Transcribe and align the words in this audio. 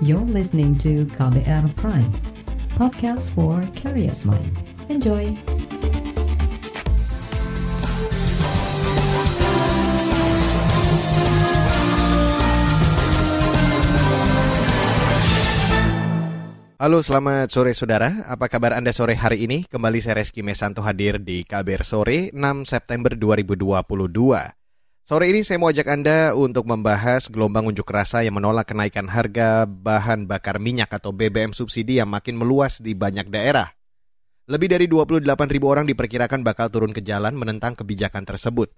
You're 0.00 0.24
listening 0.24 0.80
to 0.80 1.04
KBR 1.12 1.76
Prime, 1.76 2.08
podcast 2.72 3.28
for 3.36 3.60
curious 3.76 4.24
mind. 4.24 4.48
Enjoy! 4.88 5.36
Halo, 16.80 17.04
selamat 17.04 17.52
sore 17.52 17.76
saudara. 17.76 18.24
Apa 18.24 18.48
kabar 18.48 18.72
Anda 18.72 18.96
sore 18.96 19.12
hari 19.20 19.44
ini? 19.44 19.68
Kembali 19.68 20.00
saya 20.00 20.24
Reski 20.24 20.40
Mesanto 20.40 20.80
hadir 20.80 21.20
di 21.20 21.44
KBR 21.44 21.84
Sore 21.84 22.32
6 22.32 22.40
September 22.64 23.12
2022. 23.12 24.59
Sore 25.10 25.26
ini 25.26 25.42
saya 25.42 25.58
mau 25.58 25.74
ajak 25.74 25.90
Anda 25.90 26.38
untuk 26.38 26.70
membahas 26.70 27.26
gelombang 27.26 27.66
unjuk 27.66 27.90
rasa 27.90 28.22
yang 28.22 28.38
menolak 28.38 28.70
kenaikan 28.70 29.10
harga 29.10 29.66
bahan 29.66 30.30
bakar 30.30 30.62
minyak 30.62 30.86
atau 30.86 31.10
BBM 31.10 31.50
subsidi 31.50 31.98
yang 31.98 32.06
makin 32.06 32.38
meluas 32.38 32.78
di 32.78 32.94
banyak 32.94 33.26
daerah. 33.26 33.74
Lebih 34.46 34.70
dari 34.70 34.86
28 34.86 35.26
ribu 35.50 35.66
orang 35.66 35.90
diperkirakan 35.90 36.46
bakal 36.46 36.70
turun 36.70 36.94
ke 36.94 37.02
jalan 37.02 37.34
menentang 37.34 37.74
kebijakan 37.74 38.22
tersebut. 38.22 38.70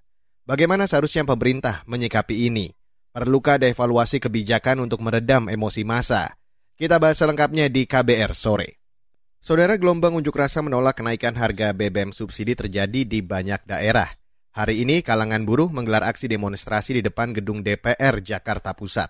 Bagaimana 0.49 0.89
seharusnya 0.89 1.29
pemerintah 1.29 1.85
menyikapi 1.85 2.49
ini? 2.49 2.73
Perlukah 3.13 3.61
ada 3.61 3.69
evaluasi 3.69 4.17
kebijakan 4.17 4.89
untuk 4.89 5.05
meredam 5.05 5.53
emosi 5.53 5.85
massa? 5.85 6.33
Kita 6.81 6.97
bahas 6.97 7.21
selengkapnya 7.21 7.69
di 7.69 7.85
KBR 7.85 8.33
sore. 8.33 8.81
Saudara 9.37 9.77
gelombang 9.77 10.17
unjuk 10.17 10.33
rasa 10.33 10.65
menolak 10.65 10.97
kenaikan 10.97 11.37
harga 11.37 11.77
BBM 11.77 12.17
subsidi 12.17 12.57
terjadi 12.57 13.05
di 13.05 13.21
banyak 13.21 13.69
daerah. 13.69 14.22
Hari 14.53 14.85
ini 14.85 15.01
kalangan 15.01 15.49
buruh 15.49 15.73
menggelar 15.73 16.05
aksi 16.05 16.29
demonstrasi 16.29 17.01
di 17.01 17.01
depan 17.01 17.33
gedung 17.33 17.65
DPR 17.65 18.21
Jakarta 18.21 18.77
Pusat. 18.77 19.09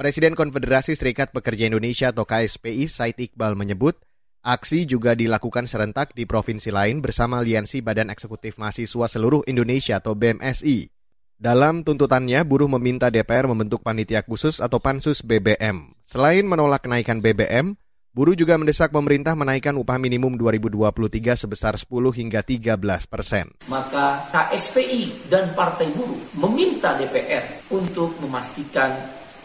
Presiden 0.00 0.32
Konfederasi 0.32 0.96
Serikat 0.96 1.28
Pekerja 1.28 1.68
Indonesia 1.68 2.08
atau 2.08 2.24
KSPI 2.24 2.88
Said 2.88 3.20
Iqbal 3.20 3.52
menyebut 3.52 4.00
aksi 4.40 4.88
juga 4.88 5.12
dilakukan 5.12 5.68
serentak 5.68 6.16
di 6.16 6.24
provinsi 6.24 6.72
lain 6.72 7.04
bersama 7.04 7.44
Aliansi 7.44 7.84
Badan 7.84 8.08
Eksekutif 8.08 8.56
Mahasiswa 8.56 9.12
Seluruh 9.12 9.44
Indonesia 9.44 10.00
atau 10.00 10.16
BMSI. 10.16 10.88
Dalam 11.36 11.84
tuntutannya, 11.84 12.48
buruh 12.48 12.72
meminta 12.80 13.12
DPR 13.12 13.44
membentuk 13.44 13.84
panitia 13.84 14.24
khusus 14.24 14.56
atau 14.56 14.80
pansus 14.80 15.20
BBM. 15.20 16.00
Selain 16.08 16.48
menolak 16.48 16.88
kenaikan 16.88 17.20
BBM, 17.20 17.76
buruh 18.12 18.36
juga 18.36 18.56
mendesak 18.56 18.92
pemerintah 18.92 19.32
menaikkan 19.38 19.76
upah 19.76 19.96
minimum 20.00 20.34
2023 20.36 21.46
sebesar 21.46 21.74
10 21.76 21.88
hingga 22.14 22.40
13 22.44 22.78
persen. 23.06 23.52
Maka 23.68 24.28
KSPI 24.32 25.30
dan 25.32 25.52
Partai 25.52 25.88
Buruh 25.92 26.18
meminta 26.36 26.96
DPR 26.96 27.68
untuk 27.72 28.16
memastikan 28.20 28.94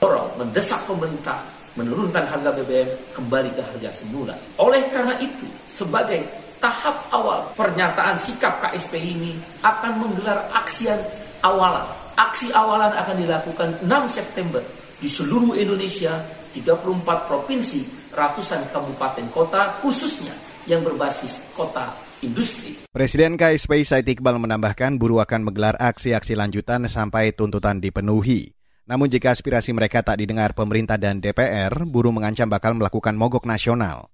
dorong, 0.03 0.35
mendesak 0.35 0.83
pemerintah 0.83 1.39
menurunkan 1.73 2.29
harga 2.29 2.53
BBM 2.53 2.89
kembali 3.17 3.49
ke 3.57 3.61
harga 3.65 3.89
semula. 3.89 4.37
Oleh 4.61 4.85
karena 4.93 5.17
itu, 5.17 5.47
sebagai 5.65 6.21
tahap 6.61 7.09
awal 7.09 7.49
pernyataan 7.57 8.15
sikap 8.15 8.61
KSPI 8.61 9.09
ini 9.17 9.33
akan 9.65 9.99
menggelar 9.99 10.47
aksian 10.53 11.01
awalan. 11.41 11.83
Aksi 12.13 12.53
awalan 12.53 12.93
akan 12.93 13.15
dilakukan 13.17 13.69
6 13.81 13.89
September 14.13 14.61
di 15.01 15.09
seluruh 15.09 15.57
Indonesia, 15.57 16.13
34 16.53 17.25
provinsi, 17.25 18.02
ratusan 18.13 18.69
kabupaten 18.69 19.27
kota, 19.33 19.81
khususnya 19.81 20.33
yang 20.69 20.85
berbasis 20.85 21.51
kota 21.57 21.91
industri. 22.23 22.87
Presiden 22.87 23.35
KSPI 23.35 23.83
Said 23.83 24.07
Iqbal 24.07 24.39
menambahkan 24.39 24.95
buruh 24.95 25.19
akan 25.19 25.51
menggelar 25.51 25.75
aksi-aksi 25.75 26.39
lanjutan 26.39 26.87
sampai 26.87 27.35
tuntutan 27.35 27.83
dipenuhi. 27.83 28.55
Namun 28.83 29.07
jika 29.07 29.31
aspirasi 29.31 29.71
mereka 29.71 30.03
tak 30.03 30.19
didengar 30.19 30.55
pemerintah 30.55 30.99
dan 30.99 31.19
DPR, 31.19 31.87
buruh 31.87 32.11
mengancam 32.11 32.47
bakal 32.51 32.75
melakukan 32.75 33.15
mogok 33.15 33.47
nasional. 33.47 34.11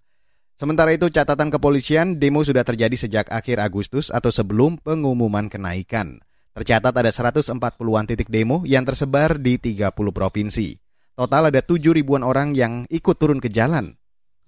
Sementara 0.60 0.92
itu 0.92 1.08
catatan 1.08 1.50
kepolisian, 1.50 2.20
demo 2.20 2.44
sudah 2.44 2.68
terjadi 2.68 2.94
sejak 2.94 3.26
akhir 3.32 3.64
Agustus 3.64 4.12
atau 4.12 4.28
sebelum 4.28 4.78
pengumuman 4.78 5.48
kenaikan. 5.48 6.20
Tercatat 6.52 6.92
ada 6.92 7.08
140-an 7.08 8.06
titik 8.10 8.28
demo 8.28 8.68
yang 8.68 8.84
tersebar 8.84 9.40
di 9.40 9.56
30 9.56 9.96
provinsi. 10.12 10.76
Total 11.16 11.52
ada 11.52 11.64
7 11.64 11.96
ribuan 11.96 12.24
orang 12.24 12.56
yang 12.56 12.84
ikut 12.92 13.16
turun 13.16 13.40
ke 13.40 13.48
jalan. 13.48 13.99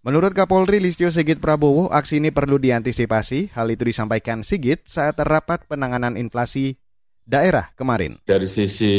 Menurut 0.02 0.34
Kapolri 0.34 0.82
Listio 0.82 1.14
Sigit 1.14 1.38
Prabowo, 1.38 1.86
aksi 1.94 2.18
ini 2.18 2.34
perlu 2.34 2.58
diantisipasi. 2.58 3.54
Hal 3.54 3.70
itu 3.70 3.86
disampaikan 3.86 4.42
Sigit 4.42 4.82
saat 4.90 5.14
rapat 5.22 5.70
penanganan 5.70 6.18
inflasi 6.18 6.74
daerah 7.22 7.70
kemarin. 7.78 8.18
Dari 8.26 8.50
sisi 8.50 8.94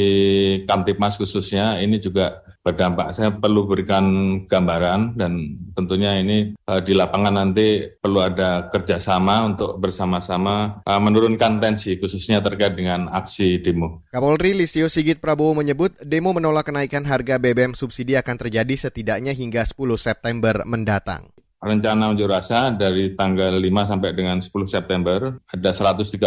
Kamtipmas 0.63 1.19
khususnya 1.19 1.83
ini 1.83 1.99
juga 1.99 2.47
berdampak. 2.63 3.11
Saya 3.11 3.35
perlu 3.35 3.67
berikan 3.67 4.05
gambaran 4.47 5.19
dan 5.19 5.59
tentunya 5.75 6.15
ini 6.23 6.55
uh, 6.71 6.79
di 6.79 6.95
lapangan 6.95 7.35
nanti 7.35 7.91
perlu 7.91 8.23
ada 8.23 8.71
kerjasama 8.71 9.51
untuk 9.51 9.83
bersama-sama 9.83 10.81
uh, 10.87 11.01
menurunkan 11.03 11.59
tensi 11.59 11.99
khususnya 11.99 12.39
terkait 12.39 12.79
dengan 12.79 13.11
aksi 13.11 13.59
demo. 13.59 14.07
Kapolri 14.15 14.55
Listio 14.55 14.87
Sigit 14.87 15.19
Prabowo 15.19 15.59
menyebut 15.59 15.99
demo 16.07 16.31
menolak 16.31 16.71
kenaikan 16.71 17.03
harga 17.03 17.43
BBM 17.43 17.75
subsidi 17.75 18.15
akan 18.15 18.39
terjadi 18.39 18.89
setidaknya 18.89 19.35
hingga 19.35 19.67
10 19.67 19.77
September 19.99 20.63
mendatang 20.63 21.29
rencana 21.63 22.11
unjuk 22.11 22.27
rasa 22.27 22.75
dari 22.75 23.15
tanggal 23.15 23.55
5 23.55 23.91
sampai 23.95 24.11
dengan 24.19 24.43
10 24.43 24.51
September 24.67 25.39
ada 25.47 25.71
131 25.71 26.19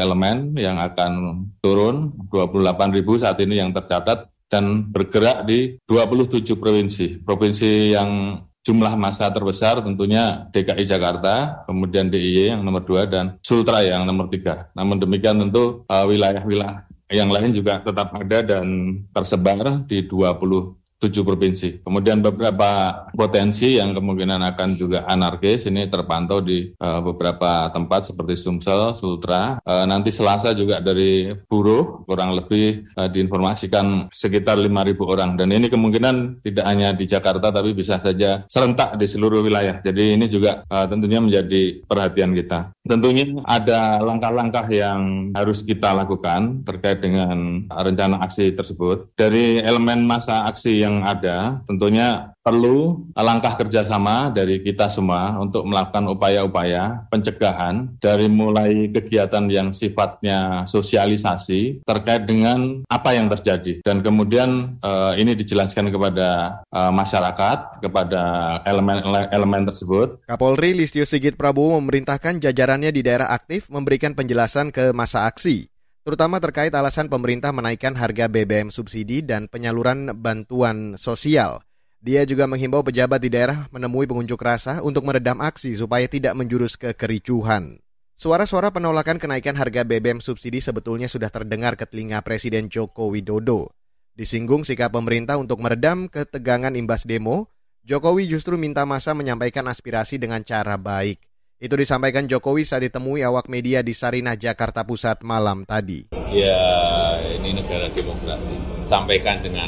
elemen 0.00 0.56
yang 0.56 0.80
akan 0.80 1.44
turun 1.60 2.16
28 2.32 2.96
ribu 2.96 3.20
saat 3.20 3.36
ini 3.44 3.60
yang 3.60 3.76
tercatat 3.76 4.32
dan 4.48 4.88
bergerak 4.88 5.44
di 5.44 5.76
27 5.84 6.56
provinsi. 6.56 7.20
Provinsi 7.22 7.92
yang 7.92 8.42
jumlah 8.64 9.00
masa 9.00 9.32
terbesar 9.32 9.80
tentunya 9.80 10.48
DKI 10.52 10.84
Jakarta, 10.84 11.64
kemudian 11.64 12.12
DIY 12.12 12.58
yang 12.58 12.62
nomor 12.64 12.84
2 12.84 13.08
dan 13.08 13.24
Sultra 13.40 13.80
yang 13.80 14.04
nomor 14.04 14.28
3. 14.28 14.76
Namun 14.76 15.00
demikian 15.00 15.40
tentu 15.40 15.88
uh, 15.88 16.04
wilayah-wilayah 16.04 16.84
yang 17.08 17.32
lain 17.32 17.56
juga 17.56 17.80
tetap 17.80 18.12
ada 18.12 18.44
dan 18.44 19.00
tersebar 19.16 19.88
di 19.88 20.04
20 20.04 20.76
tujuh 20.98 21.22
provinsi. 21.22 21.82
Kemudian 21.86 22.18
beberapa 22.18 23.02
potensi 23.14 23.78
yang 23.78 23.94
kemungkinan 23.94 24.42
akan 24.54 24.68
juga 24.74 25.06
anarkis 25.06 25.70
ini 25.70 25.86
terpantau 25.86 26.42
di 26.42 26.74
uh, 26.74 27.00
beberapa 27.02 27.70
tempat 27.70 28.10
seperti 28.10 28.34
Sumsel, 28.34 28.92
Sultra. 28.98 29.62
Uh, 29.62 29.86
nanti 29.86 30.10
Selasa 30.10 30.50
juga 30.52 30.82
dari 30.82 31.30
buruh 31.46 32.02
kurang 32.02 32.34
lebih 32.34 32.90
uh, 32.98 33.06
diinformasikan 33.06 34.10
sekitar 34.10 34.58
5.000 34.58 34.98
orang. 35.06 35.30
Dan 35.38 35.54
ini 35.54 35.70
kemungkinan 35.70 36.42
tidak 36.42 36.64
hanya 36.66 36.90
di 36.90 37.06
Jakarta 37.06 37.54
tapi 37.54 37.72
bisa 37.78 38.02
saja 38.02 38.42
serentak 38.50 38.98
di 38.98 39.06
seluruh 39.06 39.40
wilayah. 39.46 39.78
Jadi 39.78 40.18
ini 40.18 40.26
juga 40.26 40.66
uh, 40.66 40.86
tentunya 40.90 41.22
menjadi 41.22 41.78
perhatian 41.86 42.34
kita. 42.34 42.74
Tentunya 42.88 43.38
ada 43.44 44.00
langkah-langkah 44.00 44.66
yang 44.72 45.30
harus 45.36 45.60
kita 45.60 45.92
lakukan 45.92 46.64
terkait 46.64 47.04
dengan 47.04 47.68
rencana 47.68 48.24
aksi 48.24 48.56
tersebut. 48.56 49.12
Dari 49.12 49.60
elemen 49.60 50.08
masa 50.08 50.48
aksi 50.48 50.80
yang 50.80 50.87
ada, 51.04 51.60
tentunya 51.68 52.32
perlu 52.48 53.04
langkah 53.12 53.60
kerjasama 53.60 54.32
dari 54.32 54.64
kita 54.64 54.88
semua 54.88 55.36
untuk 55.36 55.68
melakukan 55.68 56.08
upaya-upaya 56.08 57.04
pencegahan 57.12 57.92
dari 58.00 58.24
mulai 58.24 58.88
kegiatan 58.88 59.44
yang 59.52 59.76
sifatnya 59.76 60.64
sosialisasi 60.64 61.84
terkait 61.84 62.24
dengan 62.24 62.80
apa 62.88 63.12
yang 63.12 63.28
terjadi. 63.28 63.84
Dan 63.84 64.00
kemudian 64.00 64.80
uh, 64.80 65.12
ini 65.20 65.36
dijelaskan 65.36 65.92
kepada 65.92 66.62
uh, 66.72 66.88
masyarakat 66.88 67.84
kepada 67.84 68.22
elemen-elemen 68.64 69.68
tersebut. 69.68 70.24
Kapolri 70.24 70.72
Listio 70.72 71.04
Sigit 71.04 71.36
Prabowo 71.36 71.76
memerintahkan 71.84 72.40
jajarannya 72.40 72.88
di 72.88 73.04
daerah 73.04 73.28
aktif 73.28 73.68
memberikan 73.68 74.16
penjelasan 74.16 74.72
ke 74.72 74.96
masa 74.96 75.28
aksi 75.28 75.68
terutama 76.08 76.40
terkait 76.40 76.72
alasan 76.72 77.12
pemerintah 77.12 77.52
menaikkan 77.52 77.92
harga 77.92 78.32
BBM 78.32 78.72
subsidi 78.72 79.20
dan 79.20 79.44
penyaluran 79.44 80.16
bantuan 80.16 80.96
sosial. 80.96 81.60
Dia 82.00 82.24
juga 82.24 82.48
menghimbau 82.48 82.80
pejabat 82.80 83.20
di 83.20 83.28
daerah 83.28 83.68
menemui 83.68 84.08
pengunjuk 84.08 84.40
rasa 84.40 84.80
untuk 84.80 85.04
meredam 85.04 85.36
aksi 85.44 85.76
supaya 85.76 86.08
tidak 86.08 86.32
menjurus 86.32 86.80
ke 86.80 86.96
kericuhan. 86.96 87.76
Suara-suara 88.16 88.72
penolakan 88.72 89.20
kenaikan 89.20 89.52
harga 89.60 89.84
BBM 89.84 90.24
subsidi 90.24 90.64
sebetulnya 90.64 91.12
sudah 91.12 91.28
terdengar 91.28 91.76
ke 91.76 91.84
telinga 91.84 92.24
Presiden 92.24 92.72
Joko 92.72 93.12
Widodo. 93.12 93.76
Disinggung 94.16 94.64
sikap 94.64 94.96
pemerintah 94.96 95.36
untuk 95.36 95.60
meredam 95.60 96.08
ketegangan 96.08 96.72
imbas 96.72 97.04
demo, 97.04 97.52
Jokowi 97.84 98.24
justru 98.24 98.56
minta 98.56 98.88
masa 98.88 99.12
menyampaikan 99.12 99.68
aspirasi 99.68 100.16
dengan 100.16 100.40
cara 100.40 100.80
baik. 100.80 101.27
Itu 101.58 101.74
disampaikan 101.74 102.30
Jokowi 102.30 102.62
saat 102.62 102.86
ditemui 102.86 103.26
awak 103.26 103.50
media 103.50 103.82
di 103.82 103.90
Sarinah, 103.90 104.38
Jakarta 104.38 104.86
Pusat 104.86 105.26
malam 105.26 105.66
tadi. 105.66 106.06
Ya, 106.30 107.18
ini 107.34 107.50
negara 107.50 107.90
demokrasi. 107.90 108.54
Sampaikan 108.86 109.42
dengan 109.42 109.66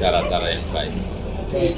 cara-cara 0.00 0.56
yang 0.56 0.64
baik. 0.72 0.96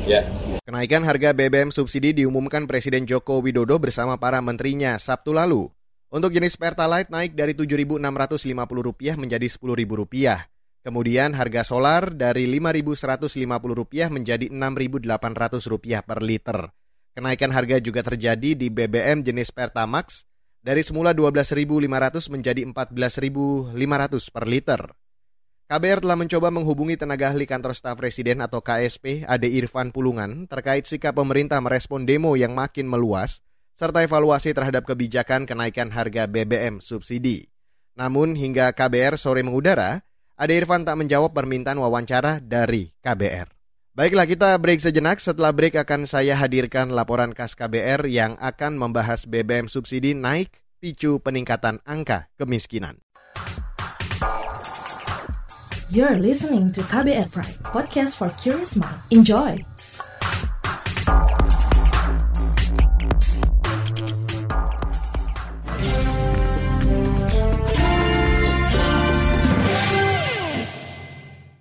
Ya. 0.06 0.22
Kenaikan 0.62 1.02
harga 1.02 1.34
BBM 1.34 1.74
subsidi 1.74 2.14
diumumkan 2.14 2.70
Presiden 2.70 3.10
Joko 3.10 3.42
Widodo 3.42 3.74
bersama 3.82 4.14
para 4.22 4.38
menterinya 4.38 4.94
Sabtu 5.02 5.34
lalu. 5.34 5.66
Untuk 6.14 6.30
jenis 6.30 6.54
Pertalite 6.54 7.10
naik 7.10 7.34
dari 7.34 7.58
Rp7.650 7.58 9.18
menjadi 9.18 9.46
Rp10.000. 9.50 10.46
Kemudian 10.86 11.34
harga 11.34 11.66
solar 11.66 12.14
dari 12.14 12.46
Rp5.150 12.46 14.14
menjadi 14.14 14.46
Rp6.800 14.46 16.06
per 16.06 16.22
liter. 16.22 16.70
Kenaikan 17.14 17.54
harga 17.54 17.78
juga 17.78 18.02
terjadi 18.02 18.58
di 18.58 18.66
BBM 18.74 19.22
jenis 19.22 19.54
Pertamax 19.54 20.26
dari 20.58 20.82
semula 20.82 21.14
Rp12.500 21.14 22.34
menjadi 22.34 22.60
Rp14.500 22.74 24.34
per 24.34 24.44
liter. 24.50 24.82
KBR 25.70 26.02
telah 26.02 26.18
mencoba 26.18 26.50
menghubungi 26.50 26.98
tenaga 26.98 27.30
ahli 27.30 27.46
kantor 27.46 27.72
staf 27.72 27.94
presiden 27.96 28.42
atau 28.42 28.58
KSP 28.60 29.30
Ade 29.30 29.46
Irfan 29.46 29.94
Pulungan 29.94 30.50
terkait 30.50 30.90
sikap 30.90 31.14
pemerintah 31.14 31.62
merespon 31.62 32.02
demo 32.02 32.34
yang 32.34 32.52
makin 32.52 32.90
meluas 32.90 33.40
serta 33.78 34.02
evaluasi 34.02 34.50
terhadap 34.50 34.82
kebijakan 34.82 35.46
kenaikan 35.46 35.94
harga 35.94 36.26
BBM 36.26 36.82
subsidi. 36.82 37.46
Namun 37.94 38.34
hingga 38.34 38.74
KBR 38.74 39.14
sore 39.14 39.46
mengudara, 39.46 40.02
Ade 40.34 40.58
Irfan 40.58 40.82
tak 40.82 40.98
menjawab 40.98 41.30
permintaan 41.30 41.78
wawancara 41.78 42.42
dari 42.42 42.90
KBR. 42.98 43.53
Baiklah 43.94 44.26
kita 44.26 44.58
break 44.58 44.82
sejenak, 44.82 45.22
setelah 45.22 45.54
break 45.54 45.78
akan 45.78 46.10
saya 46.10 46.34
hadirkan 46.34 46.90
laporan 46.90 47.30
khas 47.30 47.54
KBR 47.54 48.10
yang 48.10 48.34
akan 48.42 48.74
membahas 48.74 49.22
BBM 49.22 49.70
subsidi 49.70 50.18
naik 50.18 50.50
picu 50.82 51.22
peningkatan 51.22 51.78
angka 51.86 52.26
kemiskinan. 52.34 52.98
You're 55.94 56.18
listening 56.18 56.74
to 56.74 56.82
KBR 56.90 57.30
Pride, 57.30 57.62
podcast 57.70 58.18
for 58.18 58.34
curious 58.34 58.74
mind. 58.74 58.98
Enjoy! 59.14 59.62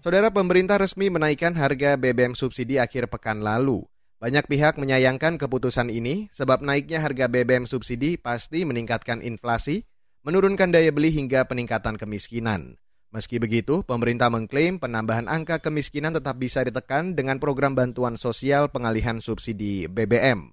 Saudara 0.04 0.36
pemerintah 0.36 0.76
resmi 0.76 1.08
menaikkan 1.08 1.56
harga 1.56 1.96
BBM 1.96 2.36
subsidi 2.36 2.76
akhir 2.76 3.08
pekan 3.08 3.40
lalu. 3.40 3.88
Banyak 4.20 4.52
pihak 4.52 4.76
menyayangkan 4.76 5.40
keputusan 5.40 5.88
ini 5.88 6.28
sebab 6.36 6.60
naiknya 6.60 7.00
harga 7.00 7.32
BBM 7.32 7.64
subsidi 7.64 8.20
pasti 8.20 8.68
meningkatkan 8.68 9.24
inflasi, 9.24 9.88
menurunkan 10.28 10.76
daya 10.76 10.92
beli 10.92 11.08
hingga 11.16 11.48
peningkatan 11.48 11.96
kemiskinan. 11.96 12.76
Meski 13.16 13.40
begitu, 13.40 13.88
pemerintah 13.88 14.28
mengklaim 14.28 14.76
penambahan 14.76 15.32
angka 15.32 15.64
kemiskinan 15.64 16.20
tetap 16.20 16.36
bisa 16.36 16.68
ditekan 16.68 17.16
dengan 17.16 17.40
program 17.40 17.72
bantuan 17.72 18.20
sosial 18.20 18.68
pengalihan 18.76 19.24
subsidi 19.24 19.88
BBM. 19.88 20.52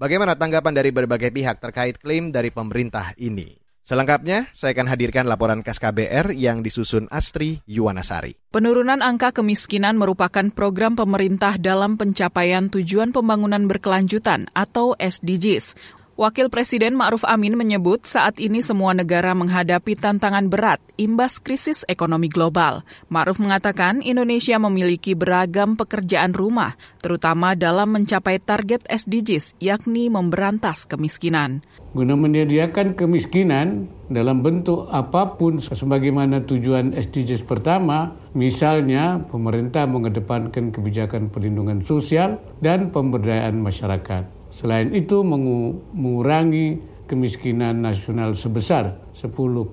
Bagaimana 0.00 0.40
tanggapan 0.40 0.72
dari 0.72 0.88
berbagai 0.88 1.36
pihak 1.36 1.60
terkait 1.60 2.00
klaim 2.00 2.32
dari 2.32 2.48
pemerintah 2.48 3.12
ini? 3.20 3.65
Selengkapnya, 3.86 4.50
saya 4.50 4.74
akan 4.74 4.90
hadirkan 4.90 5.30
laporan 5.30 5.62
khas 5.62 5.78
KBR 5.78 6.34
yang 6.34 6.58
disusun 6.58 7.06
Astri 7.06 7.62
Yuwanasari. 7.70 8.34
Penurunan 8.50 8.98
angka 8.98 9.30
kemiskinan 9.30 9.94
merupakan 9.94 10.50
program 10.50 10.98
pemerintah 10.98 11.54
dalam 11.54 11.94
pencapaian 11.94 12.66
tujuan 12.66 13.14
pembangunan 13.14 13.70
berkelanjutan 13.70 14.50
atau 14.58 14.98
SDGs. 14.98 15.78
Wakil 16.18 16.50
Presiden 16.50 16.96
Ma'ruf 16.98 17.28
Amin 17.28 17.54
menyebut 17.54 18.08
saat 18.08 18.40
ini 18.40 18.64
semua 18.64 18.90
negara 18.96 19.36
menghadapi 19.36 19.94
tantangan 20.00 20.50
berat 20.50 20.80
imbas 20.96 21.38
krisis 21.38 21.84
ekonomi 21.86 22.32
global. 22.32 22.82
Ma'ruf 23.12 23.38
mengatakan 23.38 24.02
Indonesia 24.02 24.56
memiliki 24.58 25.12
beragam 25.12 25.76
pekerjaan 25.76 26.32
rumah, 26.32 26.74
terutama 27.04 27.52
dalam 27.52 27.92
mencapai 27.92 28.40
target 28.40 28.82
SDGs, 28.88 29.60
yakni 29.60 30.08
memberantas 30.08 30.88
kemiskinan. 30.88 31.60
Guna 31.96 32.12
menyediakan 32.12 32.92
kemiskinan 32.92 33.88
dalam 34.12 34.44
bentuk 34.44 34.84
apa 34.92 35.40
pun 35.40 35.64
sebagaimana 35.64 36.44
tujuan 36.44 36.92
SDGs 36.92 37.40
pertama, 37.48 38.12
misalnya 38.36 39.24
pemerintah 39.32 39.88
mengedepankan 39.88 40.76
kebijakan 40.76 41.32
perlindungan 41.32 41.80
sosial 41.88 42.36
dan 42.60 42.92
pemberdayaan 42.92 43.56
masyarakat. 43.64 44.28
Selain 44.52 44.92
itu 44.92 45.24
mengurangi 45.24 46.84
kemiskinan 47.08 47.80
nasional 47.80 48.36
sebesar 48.36 49.00
10,4 49.16 49.72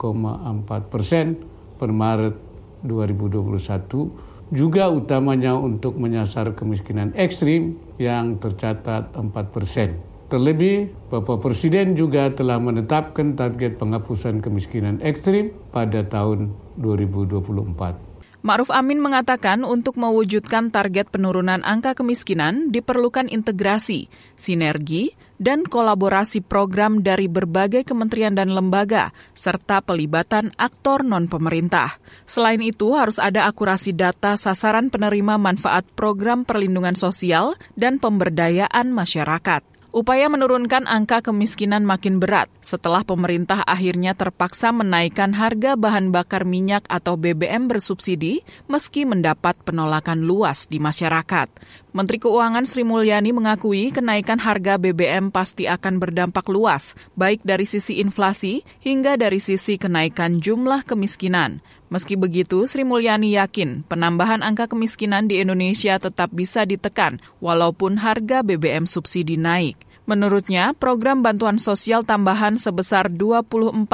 persen 0.88 1.44
per 1.76 1.92
Maret 1.92 2.40
2021 2.88 4.56
juga 4.56 4.88
utamanya 4.88 5.60
untuk 5.60 6.00
menyasar 6.00 6.56
kemiskinan 6.56 7.12
ekstrim 7.20 7.76
yang 8.00 8.40
tercatat 8.40 9.12
4 9.12 9.28
persen. 9.52 10.13
Terlebih, 10.34 10.90
Bapak 11.14 11.46
Presiden 11.46 11.94
juga 11.94 12.26
telah 12.34 12.58
menetapkan 12.58 13.38
target 13.38 13.78
penghapusan 13.78 14.42
kemiskinan 14.42 14.98
ekstrim 15.06 15.54
pada 15.70 16.02
tahun 16.02 16.50
2024. 16.82 18.42
Ma'ruf 18.42 18.74
Amin 18.74 18.98
mengatakan 18.98 19.62
untuk 19.62 19.94
mewujudkan 19.94 20.74
target 20.74 21.14
penurunan 21.14 21.62
angka 21.62 21.94
kemiskinan 21.94 22.74
diperlukan 22.74 23.30
integrasi, 23.30 24.10
sinergi, 24.34 25.14
dan 25.38 25.70
kolaborasi 25.70 26.42
program 26.42 27.06
dari 27.06 27.30
berbagai 27.30 27.86
kementerian 27.86 28.34
dan 28.34 28.58
lembaga, 28.58 29.14
serta 29.38 29.86
pelibatan 29.86 30.50
aktor 30.58 31.06
non-pemerintah. 31.06 32.02
Selain 32.26 32.60
itu, 32.66 32.98
harus 32.98 33.22
ada 33.22 33.46
akurasi 33.46 33.94
data 33.94 34.34
sasaran 34.34 34.90
penerima 34.90 35.38
manfaat 35.38 35.86
program 35.94 36.42
perlindungan 36.42 36.98
sosial 36.98 37.54
dan 37.78 38.02
pemberdayaan 38.02 38.90
masyarakat. 38.90 39.73
Upaya 39.94 40.26
menurunkan 40.26 40.90
angka 40.90 41.22
kemiskinan 41.22 41.86
makin 41.86 42.18
berat 42.18 42.50
setelah 42.66 43.06
pemerintah 43.06 43.62
akhirnya 43.62 44.18
terpaksa 44.18 44.74
menaikkan 44.74 45.38
harga 45.38 45.78
bahan 45.78 46.10
bakar 46.10 46.50
minyak 46.50 46.82
atau 46.90 47.14
BBM 47.14 47.70
bersubsidi 47.70 48.42
meski 48.66 49.06
mendapat 49.06 49.54
penolakan 49.62 50.26
luas 50.26 50.66
di 50.66 50.82
masyarakat. 50.82 51.46
Menteri 51.94 52.18
Keuangan 52.18 52.66
Sri 52.66 52.82
Mulyani 52.82 53.38
mengakui 53.38 53.94
kenaikan 53.94 54.42
harga 54.42 54.82
BBM 54.82 55.30
pasti 55.30 55.70
akan 55.70 56.02
berdampak 56.02 56.50
luas, 56.50 56.98
baik 57.14 57.46
dari 57.46 57.70
sisi 57.70 58.02
inflasi 58.02 58.66
hingga 58.82 59.14
dari 59.14 59.38
sisi 59.38 59.78
kenaikan 59.78 60.42
jumlah 60.42 60.90
kemiskinan. 60.90 61.62
Meski 61.94 62.18
begitu, 62.18 62.66
Sri 62.66 62.82
Mulyani 62.82 63.38
yakin 63.38 63.86
penambahan 63.86 64.42
angka 64.42 64.66
kemiskinan 64.66 65.30
di 65.30 65.38
Indonesia 65.38 65.94
tetap 66.02 66.34
bisa 66.34 66.66
ditekan 66.66 67.22
walaupun 67.38 68.02
harga 68.02 68.42
BBM 68.42 68.90
subsidi 68.90 69.38
naik. 69.38 69.78
Menurutnya, 70.04 70.76
program 70.76 71.24
bantuan 71.24 71.56
sosial 71.56 72.04
tambahan 72.04 72.60
sebesar 72.60 73.08
24,17 73.08 73.88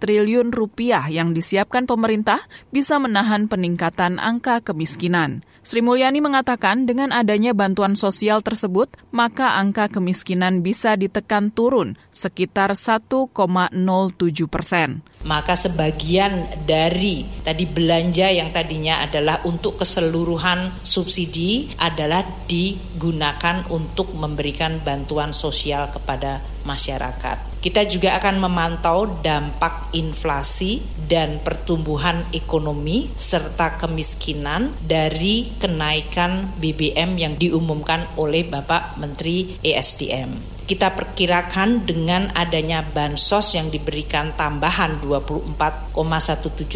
triliun 0.00 0.48
rupiah 0.48 1.04
yang 1.12 1.36
disiapkan 1.36 1.84
pemerintah 1.84 2.40
bisa 2.72 2.96
menahan 2.96 3.52
peningkatan 3.52 4.16
angka 4.16 4.64
kemiskinan. 4.64 5.44
Sri 5.60 5.84
Mulyani 5.84 6.24
mengatakan 6.24 6.88
dengan 6.88 7.12
adanya 7.12 7.52
bantuan 7.52 7.92
sosial 7.92 8.40
tersebut, 8.40 8.88
maka 9.12 9.60
angka 9.60 9.92
kemiskinan 9.92 10.64
bisa 10.64 10.96
ditekan 10.96 11.52
turun 11.52 12.00
sekitar 12.08 12.72
1,07 12.72 13.28
persen. 14.48 15.04
Maka 15.28 15.52
sebagian 15.52 16.64
dari 16.64 17.28
tadi 17.44 17.68
belanja 17.68 18.32
yang 18.32 18.48
tadinya 18.56 19.04
adalah 19.04 19.44
untuk 19.44 19.76
keseluruhan 19.76 20.80
subsidi 20.80 21.68
adalah 21.76 22.24
digunakan 22.48 23.68
untuk 23.68 24.16
memberikan 24.16 24.77
bantuan 24.82 25.30
sosial 25.36 25.88
kepada 25.92 26.42
masyarakat. 26.66 27.58
Kita 27.58 27.82
juga 27.90 28.14
akan 28.22 28.38
memantau 28.38 29.18
dampak 29.18 29.90
inflasi 29.96 30.84
dan 31.08 31.42
pertumbuhan 31.42 32.22
ekonomi 32.30 33.10
serta 33.18 33.80
kemiskinan 33.82 34.70
dari 34.78 35.58
kenaikan 35.58 36.54
BBM 36.60 37.18
yang 37.18 37.34
diumumkan 37.34 38.06
oleh 38.14 38.46
Bapak 38.46 39.00
Menteri 39.02 39.58
ESDM 39.62 40.57
kita 40.68 40.92
perkirakan 40.92 41.88
dengan 41.88 42.28
adanya 42.36 42.84
bansos 42.84 43.56
yang 43.56 43.72
diberikan 43.72 44.36
tambahan 44.36 45.00
24,17 45.00 45.96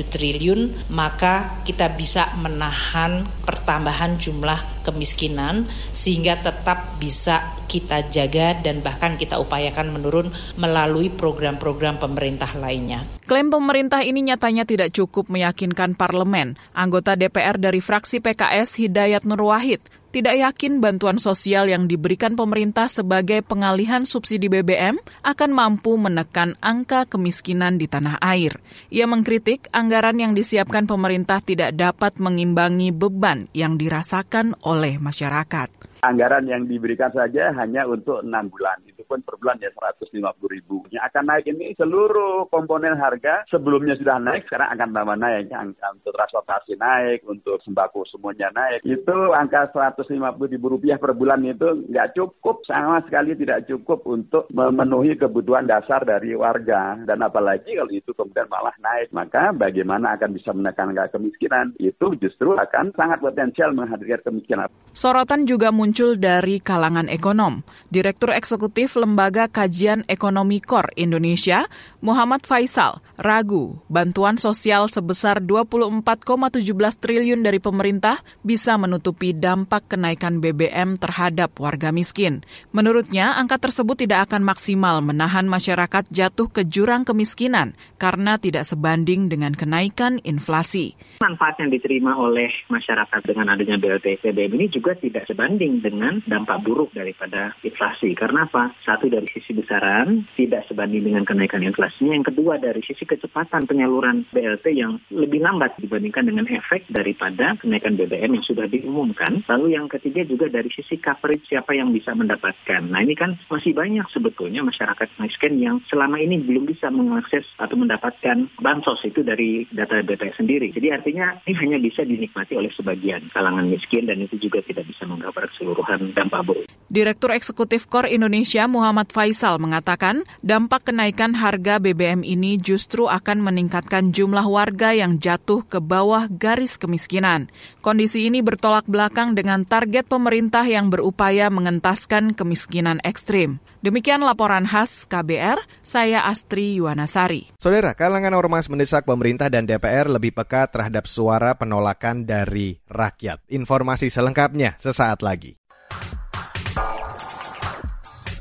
triliun 0.08 0.88
maka 0.88 1.61
kita 1.68 1.92
bisa 1.92 2.32
menahan 2.40 3.28
pertambahan 3.44 4.16
jumlah 4.16 4.80
kemiskinan 4.88 5.68
sehingga 5.92 6.40
tetap 6.40 6.96
bisa 6.96 7.52
kita 7.68 8.08
jaga 8.08 8.56
dan 8.64 8.80
bahkan 8.80 9.20
kita 9.20 9.37
upayakan 9.37 9.92
menurun 9.92 10.32
melalui 10.56 11.12
program-program 11.12 12.00
pemerintah 12.00 12.49
lainnya. 12.56 13.04
Klaim 13.28 13.52
pemerintah 13.52 14.00
ini 14.04 14.25
nyatanya 14.25 14.64
tidak 14.64 14.92
cukup 14.92 15.28
meyakinkan 15.28 15.96
parlemen. 15.96 16.56
Anggota 16.72 17.12
DPR 17.16 17.61
dari 17.61 17.84
fraksi 17.84 18.25
PKS 18.25 18.80
Hidayat 18.80 19.28
Nur 19.28 19.52
Wahid 19.52 19.84
tidak 20.12 20.37
yakin 20.37 20.85
bantuan 20.85 21.16
sosial 21.16 21.73
yang 21.73 21.88
diberikan 21.88 22.37
pemerintah 22.37 22.87
sebagai 22.92 23.40
pengalihan 23.40 24.04
subsidi 24.04 24.52
BBM 24.52 25.00
akan 25.25 25.50
mampu 25.50 25.97
menekan 25.97 26.54
angka 26.61 27.09
kemiskinan 27.09 27.81
di 27.81 27.88
tanah 27.88 28.21
air. 28.21 28.61
Ia 28.92 29.09
mengkritik 29.09 29.73
anggaran 29.73 30.21
yang 30.21 30.37
disiapkan 30.37 30.85
pemerintah 30.85 31.40
tidak 31.40 31.73
dapat 31.73 32.21
mengimbangi 32.21 32.92
beban 32.92 33.49
yang 33.57 33.81
dirasakan 33.81 34.52
oleh 34.61 35.00
masyarakat. 35.00 35.91
Anggaran 36.02 36.50
yang 36.50 36.66
diberikan 36.66 37.14
saja 37.14 37.54
hanya 37.54 37.87
untuk 37.87 38.26
enam 38.26 38.50
bulan. 38.50 38.75
Itu 38.90 39.06
pun 39.06 39.23
per 39.23 39.38
bulan 39.38 39.62
ya 39.62 39.71
150 39.71 40.11
ribu. 40.50 40.82
Yang 40.90 41.14
akan 41.14 41.25
naik 41.30 41.47
ini 41.47 41.78
seluruh 41.78 42.50
komponen 42.50 42.99
harga 42.99 43.47
sebelumnya 43.47 43.94
sudah 43.94 44.18
naik, 44.18 44.50
sekarang 44.50 44.75
akan 44.75 44.90
tambah 44.90 45.14
naik. 45.14 45.54
Untuk 45.54 46.11
transportasi 46.11 46.75
naik, 46.75 47.23
untuk 47.23 47.62
sembako 47.62 48.02
semuanya 48.11 48.50
naik. 48.50 48.82
Itu 48.82 49.30
angka 49.30 49.71
150 49.71 50.18
ribu 50.50 50.75
rupiah 50.75 50.99
per 50.99 51.14
bulan 51.14 51.38
itu 51.47 51.87
nggak 51.87 52.18
cukup, 52.18 52.66
sama 52.66 52.99
sekali 53.06 53.38
tidak 53.38 53.71
cukup 53.71 54.02
untuk 54.02 54.50
memenuhi 54.50 55.14
kebutuhan 55.14 55.71
dasar 55.71 56.02
dari 56.02 56.35
warga. 56.35 56.99
Dan 57.06 57.23
apalagi 57.23 57.78
kalau 57.78 57.94
itu 57.94 58.11
kemudian 58.11 58.50
malah 58.50 58.75
naik, 58.82 59.14
maka 59.14 59.54
bagaimana 59.54 60.18
akan 60.18 60.35
bisa 60.35 60.50
menekan 60.50 60.90
angka 60.90 61.14
kemiskinan? 61.14 61.78
Itu 61.78 62.18
justru 62.18 62.59
akan 62.59 62.90
sangat 62.99 63.23
potensial 63.23 63.71
menghadirkan 63.71 64.26
kemiskinan. 64.26 64.66
Sorotan 64.90 65.47
juga 65.47 65.71
muncul 65.71 65.91
dari 65.92 66.56
kalangan 66.56 67.04
ekonom. 67.12 67.61
Direktur 67.92 68.32
Eksekutif 68.32 68.96
Lembaga 68.96 69.44
Kajian 69.44 70.08
Ekonomi 70.08 70.64
KOR 70.64 70.88
Indonesia, 70.96 71.68
Muhammad 72.00 72.49
Faisal, 72.49 73.04
ragu 73.20 73.76
bantuan 73.92 74.40
sosial 74.40 74.88
sebesar 74.88 75.44
24,17 75.44 76.64
triliun 76.96 77.44
dari 77.44 77.61
pemerintah 77.61 78.25
bisa 78.40 78.80
menutupi 78.80 79.37
dampak 79.37 79.92
kenaikan 79.92 80.40
BBM 80.40 80.96
terhadap 80.96 81.52
warga 81.61 81.92
miskin. 81.92 82.40
Menurutnya, 82.72 83.37
angka 83.37 83.61
tersebut 83.61 84.08
tidak 84.08 84.32
akan 84.32 84.49
maksimal 84.49 85.04
menahan 85.04 85.44
masyarakat 85.44 86.08
jatuh 86.08 86.49
ke 86.49 86.64
jurang 86.64 87.04
kemiskinan 87.04 87.76
karena 88.00 88.40
tidak 88.40 88.64
sebanding 88.64 89.28
dengan 89.28 89.52
kenaikan 89.52 90.16
inflasi. 90.25 90.96
Manfaat 91.20 91.61
yang 91.61 91.68
diterima 91.68 92.16
oleh 92.16 92.49
masyarakat 92.72 93.20
dengan 93.28 93.52
adanya 93.52 93.76
BLT 93.76 94.25
BBM 94.25 94.56
ini 94.56 94.66
juga 94.72 94.96
tidak 94.96 95.28
sebanding 95.28 95.81
dengan 95.82 96.22
dampak 96.24 96.62
buruk 96.62 96.94
daripada 96.94 97.52
inflasi. 97.66 98.14
Karena 98.14 98.46
apa? 98.46 98.70
Satu 98.86 99.10
dari 99.10 99.26
sisi 99.28 99.50
besaran 99.52 100.24
tidak 100.38 100.64
sebanding 100.70 101.10
dengan 101.10 101.26
kenaikan 101.26 101.66
inflasinya. 101.66 102.14
Yang 102.14 102.32
kedua 102.32 102.62
dari 102.62 102.80
sisi 102.86 103.02
kecepatan 103.02 103.66
penyaluran 103.66 104.24
BLT 104.30 104.66
yang 104.78 105.02
lebih 105.10 105.42
lambat 105.42 105.74
dibandingkan 105.82 106.30
dengan 106.30 106.46
efek 106.46 106.86
daripada 106.88 107.58
kenaikan 107.58 107.98
BBM 107.98 108.38
yang 108.38 108.46
sudah 108.46 108.70
diumumkan. 108.70 109.42
Lalu 109.50 109.74
yang 109.74 109.90
ketiga 109.90 110.22
juga 110.22 110.46
dari 110.46 110.70
sisi 110.70 110.96
coverage 111.02 111.50
siapa 111.50 111.74
yang 111.74 111.90
bisa 111.90 112.14
mendapatkan. 112.14 112.86
Nah 112.86 113.02
ini 113.02 113.18
kan 113.18 113.34
masih 113.50 113.74
banyak 113.74 114.06
sebetulnya 114.14 114.62
masyarakat 114.62 115.08
miskin 115.18 115.58
yang 115.58 115.82
selama 115.90 116.22
ini 116.22 116.38
belum 116.38 116.70
bisa 116.70 116.88
mengakses 116.94 117.44
atau 117.58 117.74
mendapatkan 117.74 118.46
bansos 118.62 119.02
itu 119.02 119.26
dari 119.26 119.66
data 119.74 119.98
BPS 120.04 120.38
sendiri. 120.38 120.70
Jadi 120.70 120.94
artinya 120.94 121.42
ini 121.48 121.54
hanya 121.58 121.78
bisa 121.82 122.06
dinikmati 122.06 122.54
oleh 122.54 122.70
sebagian 122.70 123.32
kalangan 123.32 123.66
miskin 123.66 124.06
dan 124.06 124.20
itu 124.22 124.38
juga 124.38 124.60
tidak 124.62 124.86
bisa 124.86 125.08
menggambar 125.08 125.48
keseluruhan 125.50 125.72
dampak 126.12 126.41
buruk. 126.45 126.67
Direktur 126.93 127.33
Eksekutif 127.33 127.88
KOR 127.88 128.05
Indonesia 128.05 128.69
Muhammad 128.69 129.09
Faisal 129.17 129.57
mengatakan 129.57 130.29
dampak 130.45 130.93
kenaikan 130.93 131.33
harga 131.33 131.81
BBM 131.81 132.21
ini 132.21 132.61
justru 132.61 133.09
akan 133.09 133.41
meningkatkan 133.41 134.12
jumlah 134.12 134.45
warga 134.45 134.93
yang 134.93 135.17
jatuh 135.17 135.64
ke 135.64 135.81
bawah 135.81 136.29
garis 136.29 136.76
kemiskinan. 136.76 137.49
Kondisi 137.81 138.29
ini 138.29 138.45
bertolak 138.45 138.85
belakang 138.85 139.33
dengan 139.33 139.64
target 139.64 140.05
pemerintah 140.05 140.69
yang 140.69 140.93
berupaya 140.93 141.49
mengentaskan 141.49 142.37
kemiskinan 142.37 143.00
ekstrim. 143.09 143.57
Demikian 143.81 144.21
laporan 144.21 144.69
khas 144.69 145.09
KBR, 145.09 145.64
saya 145.81 146.29
Astri 146.29 146.76
Yuwanasari. 146.76 147.57
Saudara, 147.57 147.97
kalangan 147.97 148.37
ormas 148.37 148.69
mendesak 148.69 149.09
pemerintah 149.09 149.49
dan 149.49 149.64
DPR 149.64 150.12
lebih 150.12 150.37
peka 150.37 150.69
terhadap 150.69 151.09
suara 151.09 151.57
penolakan 151.57 152.29
dari 152.29 152.76
rakyat. 152.85 153.49
Informasi 153.49 154.12
selengkapnya 154.12 154.76
sesaat 154.76 155.25
lagi. 155.25 155.62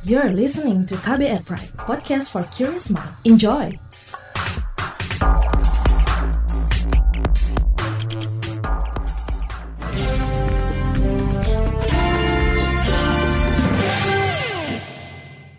You're 0.01 0.33
listening 0.35 0.83
to 0.89 0.97
KBR 0.99 1.45
Pride, 1.45 1.71
podcast 1.77 2.35
for 2.35 2.43
curious 2.51 2.91
mind. 2.91 3.15
Enjoy! 3.23 3.77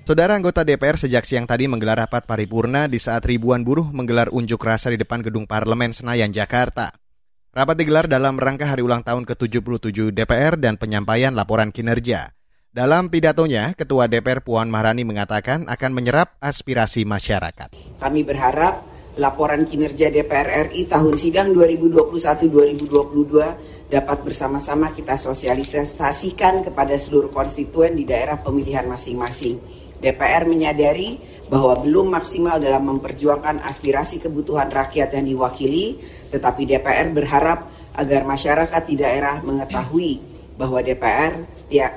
Saudara 0.02 0.36
anggota 0.36 0.60
DPR 0.60 1.00
sejak 1.00 1.24
siang 1.24 1.48
tadi 1.48 1.64
menggelar 1.64 2.04
rapat 2.04 2.28
paripurna 2.28 2.84
di 2.84 3.00
saat 3.00 3.24
ribuan 3.24 3.64
buruh 3.64 3.88
menggelar 3.88 4.28
unjuk 4.28 4.60
rasa 4.60 4.92
di 4.92 5.00
depan 5.00 5.24
gedung 5.24 5.48
parlemen 5.48 5.96
Senayan, 5.96 6.28
Jakarta. 6.28 7.01
Rapat 7.52 7.84
digelar 7.84 8.08
dalam 8.08 8.40
rangka 8.40 8.64
hari 8.64 8.80
ulang 8.80 9.04
tahun 9.04 9.28
ke-77 9.28 10.16
DPR 10.16 10.56
dan 10.56 10.80
penyampaian 10.80 11.36
laporan 11.36 11.68
kinerja. 11.68 12.32
Dalam 12.72 13.12
pidatonya, 13.12 13.76
Ketua 13.76 14.08
DPR 14.08 14.40
Puan 14.40 14.72
Maharani 14.72 15.04
mengatakan 15.04 15.68
akan 15.68 15.90
menyerap 15.92 16.40
aspirasi 16.40 17.04
masyarakat. 17.04 18.00
Kami 18.00 18.24
berharap 18.24 18.88
laporan 19.20 19.68
kinerja 19.68 20.08
DPR 20.08 20.72
RI 20.72 20.88
tahun 20.88 21.12
sidang 21.20 21.52
2021-2022 21.52 23.92
dapat 23.92 24.18
bersama-sama 24.24 24.96
kita 24.96 25.20
sosialisasikan 25.20 26.64
kepada 26.64 26.96
seluruh 26.96 27.28
konstituen 27.28 27.92
di 27.92 28.08
daerah 28.08 28.40
pemilihan 28.40 28.88
masing-masing 28.88 29.60
DPR 30.00 30.48
menyadari 30.48 31.20
bahwa 31.52 31.84
belum 31.84 32.16
maksimal 32.16 32.56
dalam 32.56 32.96
memperjuangkan 32.96 33.60
aspirasi 33.60 34.24
kebutuhan 34.24 34.72
rakyat 34.72 35.12
yang 35.12 35.36
diwakili, 35.36 36.00
tetapi 36.32 36.64
DPR 36.64 37.12
berharap 37.12 37.68
agar 37.92 38.24
masyarakat 38.24 38.82
di 38.88 38.96
daerah 38.96 39.44
mengetahui 39.44 40.32
bahwa 40.56 40.80
DPR 40.80 41.44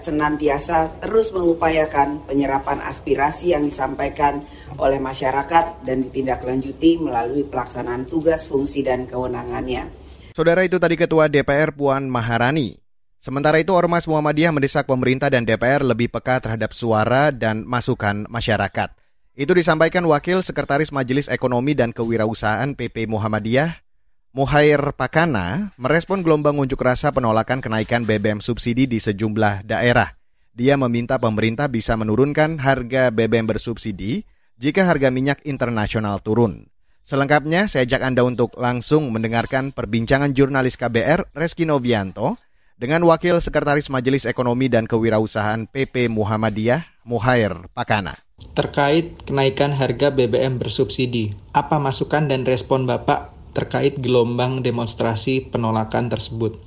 senantiasa 0.04 1.00
terus 1.00 1.32
mengupayakan 1.32 2.28
penyerapan 2.28 2.84
aspirasi 2.84 3.56
yang 3.56 3.64
disampaikan 3.64 4.44
oleh 4.76 5.00
masyarakat 5.00 5.88
dan 5.88 6.04
ditindaklanjuti 6.04 7.00
melalui 7.00 7.48
pelaksanaan 7.48 8.04
tugas, 8.12 8.44
fungsi, 8.44 8.84
dan 8.84 9.08
kewenangannya. 9.08 9.88
Saudara 10.36 10.68
itu 10.68 10.76
tadi 10.84 11.00
Ketua 11.00 11.32
DPR 11.32 11.72
Puan 11.72 12.12
Maharani. 12.12 12.76
Sementara 13.24 13.56
itu 13.56 13.72
Ormas 13.72 14.04
Muhammadiyah 14.04 14.52
mendesak 14.52 14.84
pemerintah 14.84 15.32
dan 15.32 15.48
DPR 15.48 15.80
lebih 15.80 16.12
peka 16.12 16.44
terhadap 16.44 16.76
suara 16.76 17.32
dan 17.32 17.64
masukan 17.64 18.28
masyarakat. 18.28 19.05
Itu 19.36 19.52
disampaikan 19.52 20.08
Wakil 20.08 20.40
Sekretaris 20.40 20.96
Majelis 20.96 21.28
Ekonomi 21.28 21.76
dan 21.76 21.92
Kewirausahaan 21.92 22.72
PP 22.72 23.04
Muhammadiyah, 23.12 23.84
Muhair 24.32 24.96
Pakana, 24.96 25.76
merespon 25.76 26.24
gelombang 26.24 26.56
unjuk 26.56 26.80
rasa 26.80 27.12
penolakan 27.12 27.60
kenaikan 27.60 28.08
BBM 28.08 28.40
subsidi 28.40 28.88
di 28.88 29.04
sejumlah 29.04 29.68
daerah. 29.68 30.16
Dia 30.56 30.80
meminta 30.80 31.20
pemerintah 31.20 31.68
bisa 31.68 32.00
menurunkan 32.00 32.64
harga 32.64 33.12
BBM 33.12 33.52
bersubsidi 33.52 34.24
jika 34.56 34.88
harga 34.88 35.12
minyak 35.12 35.44
internasional 35.44 36.24
turun. 36.24 36.72
Selengkapnya, 37.04 37.68
saya 37.68 37.84
ajak 37.84 38.08
Anda 38.08 38.24
untuk 38.24 38.56
langsung 38.56 39.12
mendengarkan 39.12 39.76
perbincangan 39.76 40.32
jurnalis 40.32 40.80
KBR 40.80 41.36
Reski 41.36 41.68
Novianto 41.68 42.40
dengan 42.80 43.04
Wakil 43.04 43.44
Sekretaris 43.44 43.92
Majelis 43.92 44.24
Ekonomi 44.24 44.72
dan 44.72 44.88
Kewirausahaan 44.88 45.68
PP 45.68 46.08
Muhammadiyah, 46.08 47.04
Muhair 47.04 47.68
Pakana. 47.76 48.25
Terkait 48.36 49.16
kenaikan 49.24 49.72
harga 49.72 50.12
BBM 50.12 50.60
bersubsidi, 50.60 51.32
apa 51.56 51.80
masukan 51.80 52.28
dan 52.28 52.44
respon 52.44 52.84
Bapak 52.84 53.32
terkait 53.56 53.96
gelombang 54.04 54.60
demonstrasi 54.60 55.48
penolakan 55.48 56.12
tersebut? 56.12 56.60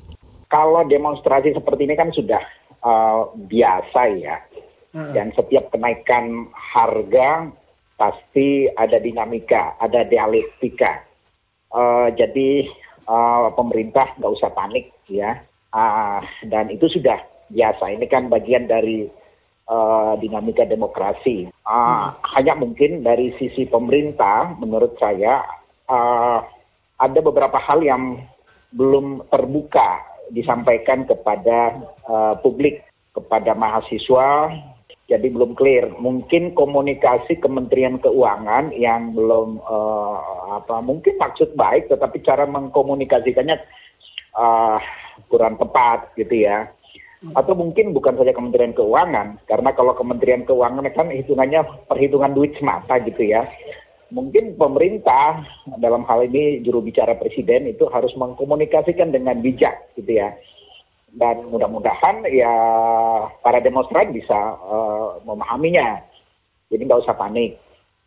Kalau 0.48 0.88
demonstrasi 0.88 1.52
seperti 1.52 1.84
ini 1.84 1.94
kan 1.96 2.08
sudah 2.08 2.40
uh, 2.80 3.28
biasa 3.36 4.00
ya, 4.16 4.40
hmm. 4.96 5.12
dan 5.12 5.28
setiap 5.36 5.68
kenaikan 5.68 6.48
harga 6.56 7.52
pasti 8.00 8.64
ada 8.72 8.96
dinamika, 8.96 9.76
ada 9.76 10.08
dialektika. 10.08 11.04
Uh, 11.68 12.08
jadi 12.16 12.64
uh, 13.04 13.52
pemerintah 13.52 14.16
nggak 14.16 14.32
usah 14.40 14.52
panik 14.56 14.88
ya, 15.08 15.44
Uh, 15.68 16.24
dan 16.48 16.72
itu 16.72 16.88
sudah 16.88 17.20
biasa. 17.52 17.92
Ini 17.92 18.06
kan 18.08 18.32
bagian 18.32 18.64
dari 18.64 19.04
uh, 19.68 20.16
dinamika 20.18 20.64
demokrasi. 20.64 21.46
Uh, 21.62 21.70
hmm. 21.70 22.08
Hanya 22.34 22.54
mungkin 22.58 23.04
dari 23.04 23.36
sisi 23.36 23.68
pemerintah, 23.68 24.56
menurut 24.58 24.96
saya 24.98 25.44
uh, 25.86 26.40
ada 26.98 27.20
beberapa 27.22 27.60
hal 27.60 27.84
yang 27.84 28.24
belum 28.74 29.28
terbuka 29.32 30.02
disampaikan 30.32 31.08
kepada 31.08 31.78
uh, 32.08 32.34
publik, 32.40 32.84
kepada 33.14 33.54
mahasiswa. 33.56 34.52
Jadi 35.08 35.32
belum 35.32 35.56
clear. 35.56 35.88
Mungkin 35.96 36.52
komunikasi 36.52 37.40
Kementerian 37.40 37.96
Keuangan 37.96 38.76
yang 38.76 39.16
belum 39.16 39.56
uh, 39.64 40.16
apa 40.60 40.84
mungkin 40.84 41.16
maksud 41.16 41.56
baik, 41.56 41.88
tetapi 41.88 42.20
cara 42.20 42.44
mengkomunikasikannya 42.44 43.56
uh, 44.36 44.76
kurang 45.32 45.56
tepat 45.56 46.12
gitu 46.20 46.44
ya. 46.44 46.68
Atau 47.34 47.58
mungkin 47.58 47.90
bukan 47.90 48.14
saja 48.14 48.30
Kementerian 48.30 48.78
Keuangan, 48.78 49.42
karena 49.50 49.70
kalau 49.74 49.90
Kementerian 49.98 50.46
Keuangan 50.46 50.86
kan 50.94 51.10
hitungannya 51.10 51.66
perhitungan 51.90 52.30
duit 52.30 52.54
semata 52.54 53.02
gitu 53.02 53.26
ya. 53.26 53.42
Mungkin 54.14 54.56
pemerintah 54.56 55.42
dalam 55.82 56.06
hal 56.06 56.24
ini 56.30 56.62
juru 56.64 56.80
bicara 56.80 57.18
presiden 57.18 57.68
itu 57.68 57.90
harus 57.90 58.14
mengkomunikasikan 58.16 59.12
dengan 59.12 59.42
bijak 59.42 59.92
gitu 59.98 60.16
ya. 60.22 60.32
dan 61.16 61.48
mudah-mudahan 61.48 62.20
ya 62.28 62.52
para 63.40 63.64
demonstran 63.64 64.12
bisa 64.12 64.36
uh, 64.60 65.16
memahaminya. 65.24 66.04
Jadi 66.68 66.84
nggak 66.84 67.02
usah 67.08 67.16
panik. 67.16 67.56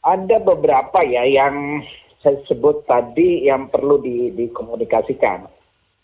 Ada 0.05 0.37
beberapa 0.41 1.01
ya 1.01 1.25
yang 1.25 1.81
saya 2.21 2.37
sebut 2.45 2.85
tadi 2.85 3.49
yang 3.49 3.73
perlu 3.73 3.97
di, 4.01 4.29
dikomunikasikan. 4.37 5.49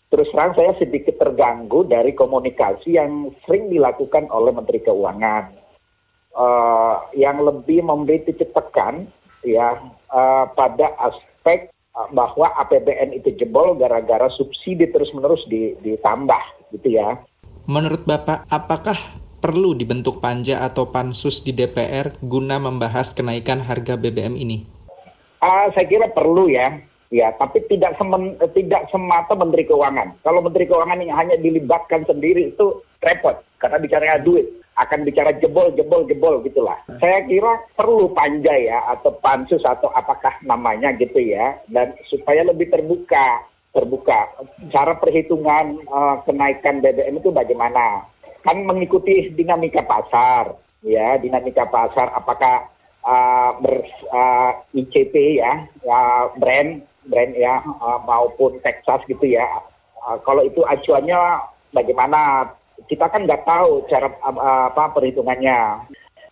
Terus 0.08 0.28
terang 0.32 0.56
saya 0.56 0.72
sedikit 0.80 1.20
terganggu 1.20 1.84
dari 1.84 2.16
komunikasi 2.16 2.96
yang 2.96 3.28
sering 3.44 3.68
dilakukan 3.68 4.32
oleh 4.32 4.56
Menteri 4.56 4.80
Keuangan, 4.80 5.52
uh, 6.32 7.12
yang 7.12 7.44
lebih 7.44 7.84
memberi 7.84 8.24
titik 8.24 8.56
tekan 8.56 9.12
ya 9.44 9.76
uh, 10.08 10.48
pada 10.56 10.96
aspek 10.96 11.68
uh, 11.92 12.08
bahwa 12.16 12.48
APBN 12.64 13.20
itu 13.20 13.36
jebol 13.36 13.76
gara-gara 13.76 14.32
subsidi 14.32 14.88
terus-menerus 14.88 15.44
ditambah 15.84 16.42
gitu 16.72 16.88
ya. 16.96 17.20
Menurut 17.68 18.08
Bapak, 18.08 18.48
apakah 18.48 18.96
perlu 19.44 19.76
dibentuk 19.76 20.24
panja 20.24 20.64
atau 20.64 20.88
pansus 20.88 21.44
di 21.44 21.52
DPR 21.52 22.16
guna 22.24 22.56
membahas 22.56 23.12
kenaikan 23.12 23.60
harga 23.60 24.00
BBM 24.00 24.40
ini? 24.40 24.64
Uh, 25.38 25.68
saya 25.76 25.86
kira 25.86 26.08
perlu 26.10 26.48
ya, 26.48 26.80
ya. 27.08 27.32
Tapi 27.36 27.64
tidak 27.68 27.96
semen, 27.96 28.36
tidak 28.52 28.88
semata 28.92 29.36
Menteri 29.36 29.68
Keuangan. 29.68 30.20
Kalau 30.24 30.40
Menteri 30.40 30.68
Keuangan 30.68 31.00
yang 31.02 31.18
hanya 31.18 31.36
dilibatkan 31.40 32.04
sendiri 32.08 32.52
itu 32.54 32.82
repot 33.04 33.38
karena 33.58 33.78
bicaranya 33.78 34.22
duit 34.22 34.46
akan 34.78 35.02
bicara 35.02 35.34
jebol 35.42 35.74
jebol 35.74 36.06
jebol 36.06 36.38
gitulah. 36.46 36.78
Saya 37.02 37.26
kira 37.26 37.66
perlu 37.74 38.14
panja 38.14 38.54
ya 38.54 38.78
atau 38.94 39.10
pansus 39.18 39.62
atau 39.66 39.90
apakah 39.90 40.38
namanya 40.46 40.94
gitu 40.94 41.18
ya 41.18 41.58
dan 41.66 41.98
supaya 42.06 42.46
lebih 42.46 42.70
terbuka 42.70 43.42
terbuka 43.74 44.32
cara 44.72 44.96
perhitungan 44.96 45.82
uh, 45.90 46.22
kenaikan 46.24 46.80
BBM 46.80 47.20
itu 47.20 47.30
bagaimana 47.34 48.06
kan 48.42 48.56
mengikuti 48.64 49.28
dinamika 49.34 49.84
pasar 49.84 50.56
ya 50.80 51.20
dinamika 51.20 51.68
pasar 51.68 52.10
apakah 52.16 52.70
uh, 53.04 53.50
ber 53.60 53.84
uh, 54.08 54.52
ICT 54.72 55.14
ya 55.42 55.68
uh, 55.84 56.32
brand 56.40 56.87
brand 57.08 57.32
ya 57.34 57.64
uh, 57.64 57.98
maupun 58.04 58.60
Texas 58.60 59.02
gitu 59.08 59.24
ya 59.24 59.48
uh, 60.04 60.16
kalau 60.22 60.44
itu 60.44 60.60
acuannya 60.64 61.42
bagaimana 61.74 62.52
kita 62.86 63.10
kan 63.10 63.26
nggak 63.26 63.42
tahu 63.42 63.82
cara 63.90 64.12
uh, 64.22 64.70
apa 64.70 64.94
perhitungannya 64.94 65.88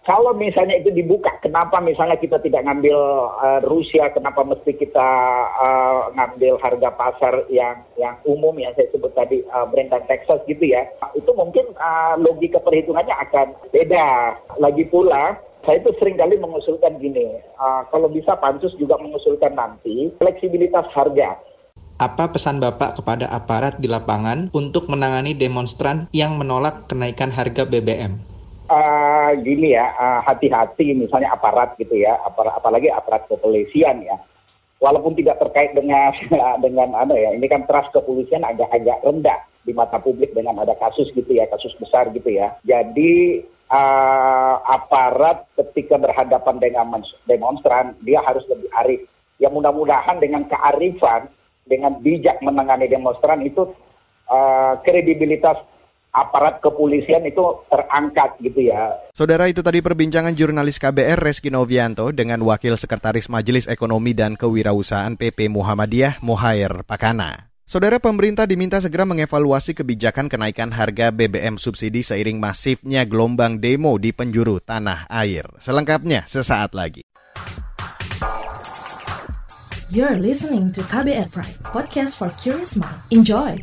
kalau 0.06 0.38
misalnya 0.38 0.78
itu 0.78 0.94
dibuka, 0.94 1.34
kenapa 1.42 1.82
misalnya 1.82 2.14
kita 2.14 2.38
tidak 2.38 2.62
ngambil 2.62 2.94
uh, 3.42 3.58
Rusia, 3.66 4.06
kenapa 4.14 4.46
mesti 4.46 4.78
kita 4.78 5.10
uh, 5.58 6.14
ngambil 6.14 6.62
harga 6.62 6.94
pasar 6.94 7.42
yang 7.50 7.82
yang 7.98 8.14
umum 8.22 8.54
yang 8.54 8.70
saya 8.78 8.86
sebut 8.94 9.10
tadi 9.18 9.42
uh, 9.50 9.66
Brent 9.66 9.90
dan 9.90 10.06
Texas 10.06 10.38
gitu 10.46 10.62
ya? 10.62 10.86
Itu 11.18 11.34
mungkin 11.34 11.74
uh, 11.74 12.14
logika 12.22 12.62
perhitungannya 12.62 13.18
akan 13.18 13.58
beda. 13.74 14.06
Lagi 14.62 14.86
pula 14.86 15.42
saya 15.66 15.82
itu 15.82 15.90
sering 15.98 16.14
kali 16.14 16.38
mengusulkan 16.38 16.96
gini, 17.02 17.42
uh, 17.58 17.82
kalau 17.90 18.06
bisa 18.06 18.38
pansus 18.38 18.72
juga 18.78 18.96
mengusulkan 19.02 19.52
nanti 19.52 20.14
fleksibilitas 20.16 20.86
harga. 20.94 21.36
Apa 21.98 22.30
pesan 22.30 22.62
Bapak 22.62 23.02
kepada 23.02 23.26
aparat 23.32 23.82
di 23.82 23.88
lapangan 23.90 24.52
untuk 24.54 24.86
menangani 24.86 25.34
demonstran 25.34 26.06
yang 26.14 26.38
menolak 26.38 26.86
kenaikan 26.86 27.34
harga 27.34 27.66
BBM? 27.66 28.36
uh, 28.70 29.30
gini 29.40 29.74
ya, 29.74 29.94
uh, 29.94 30.20
hati-hati 30.26 30.94
misalnya 30.94 31.32
aparat 31.34 31.74
gitu 31.78 31.94
ya, 31.98 32.18
apar, 32.26 32.50
apalagi 32.54 32.90
aparat 32.90 33.26
kepolisian 33.30 34.02
ya. 34.06 34.16
Walaupun 34.76 35.16
tidak 35.16 35.40
terkait 35.40 35.72
dengan 35.72 36.12
dengan 36.64 36.92
apa 36.94 37.14
ya, 37.16 37.32
ini 37.32 37.46
kan 37.48 37.64
trust 37.64 37.94
kepolisian 37.96 38.44
agak-agak 38.44 39.00
rendah 39.02 39.40
di 39.66 39.72
mata 39.74 39.98
publik 39.98 40.30
dengan 40.36 40.62
ada 40.62 40.76
kasus 40.78 41.10
gitu 41.16 41.32
ya, 41.32 41.48
kasus 41.48 41.72
besar 41.80 42.12
gitu 42.12 42.28
ya. 42.30 42.54
Jadi 42.62 43.42
uh, 43.70 44.54
aparat 44.62 45.46
ketika 45.54 45.98
berhadapan 45.98 46.56
dengan 46.58 46.86
demonstran 47.26 47.94
dia 48.02 48.22
harus 48.22 48.42
lebih 48.50 48.70
arif. 48.84 49.02
Ya 49.36 49.52
mudah-mudahan 49.52 50.16
dengan 50.16 50.48
kearifan, 50.48 51.28
dengan 51.68 52.00
bijak 52.00 52.40
menangani 52.40 52.88
demonstran 52.88 53.44
itu 53.44 53.68
uh, 54.30 54.80
kredibilitas 54.80 55.60
aparat 56.16 56.64
kepolisian 56.64 57.28
itu 57.28 57.44
terangkat 57.68 58.40
gitu 58.40 58.72
ya. 58.72 58.96
Saudara 59.12 59.52
itu 59.52 59.60
tadi 59.60 59.84
perbincangan 59.84 60.32
jurnalis 60.32 60.80
KBR 60.80 61.20
Reski 61.20 61.52
Novianto 61.52 62.08
dengan 62.16 62.40
Wakil 62.40 62.80
Sekretaris 62.80 63.28
Majelis 63.28 63.68
Ekonomi 63.68 64.16
dan 64.16 64.40
Kewirausahaan 64.40 65.20
PP 65.20 65.52
Muhammadiyah 65.52 66.24
Mohair 66.24 66.88
Pakana. 66.88 67.45
Saudara 67.66 67.98
pemerintah 67.98 68.46
diminta 68.46 68.78
segera 68.78 69.02
mengevaluasi 69.02 69.74
kebijakan 69.74 70.30
kenaikan 70.30 70.70
harga 70.70 71.10
BBM 71.10 71.58
subsidi 71.58 72.06
seiring 72.06 72.38
masifnya 72.38 73.02
gelombang 73.02 73.58
demo 73.58 73.98
di 73.98 74.14
penjuru 74.14 74.62
tanah 74.62 75.10
air. 75.10 75.50
Selengkapnya 75.58 76.30
sesaat 76.30 76.78
lagi. 76.78 77.02
You're 79.90 80.22
listening 80.22 80.70
to 80.78 80.86
KBR 80.86 81.26
Pride, 81.34 81.58
podcast 81.66 82.22
for 82.22 82.30
curious 82.38 82.78
mind. 82.78 83.02
Enjoy! 83.10 83.58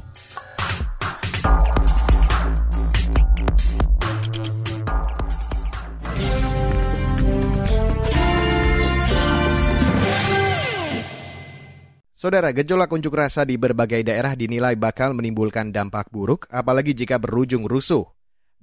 Saudara, 12.24 12.56
gejolak 12.56 12.88
unjuk 12.88 13.20
rasa 13.20 13.44
di 13.44 13.60
berbagai 13.60 14.00
daerah 14.00 14.32
dinilai 14.32 14.80
bakal 14.80 15.12
menimbulkan 15.12 15.76
dampak 15.76 16.08
buruk, 16.08 16.48
apalagi 16.48 16.96
jika 16.96 17.20
berujung 17.20 17.68
rusuh. 17.68 18.08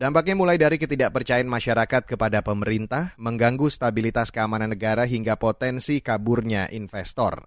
Dampaknya 0.01 0.33
mulai 0.33 0.57
dari 0.57 0.81
ketidakpercayaan 0.81 1.45
masyarakat 1.45 2.09
kepada 2.09 2.41
pemerintah, 2.41 3.13
mengganggu 3.21 3.69
stabilitas 3.69 4.33
keamanan 4.33 4.73
negara 4.73 5.05
hingga 5.05 5.37
potensi 5.37 6.01
kaburnya 6.01 6.73
investor. 6.73 7.45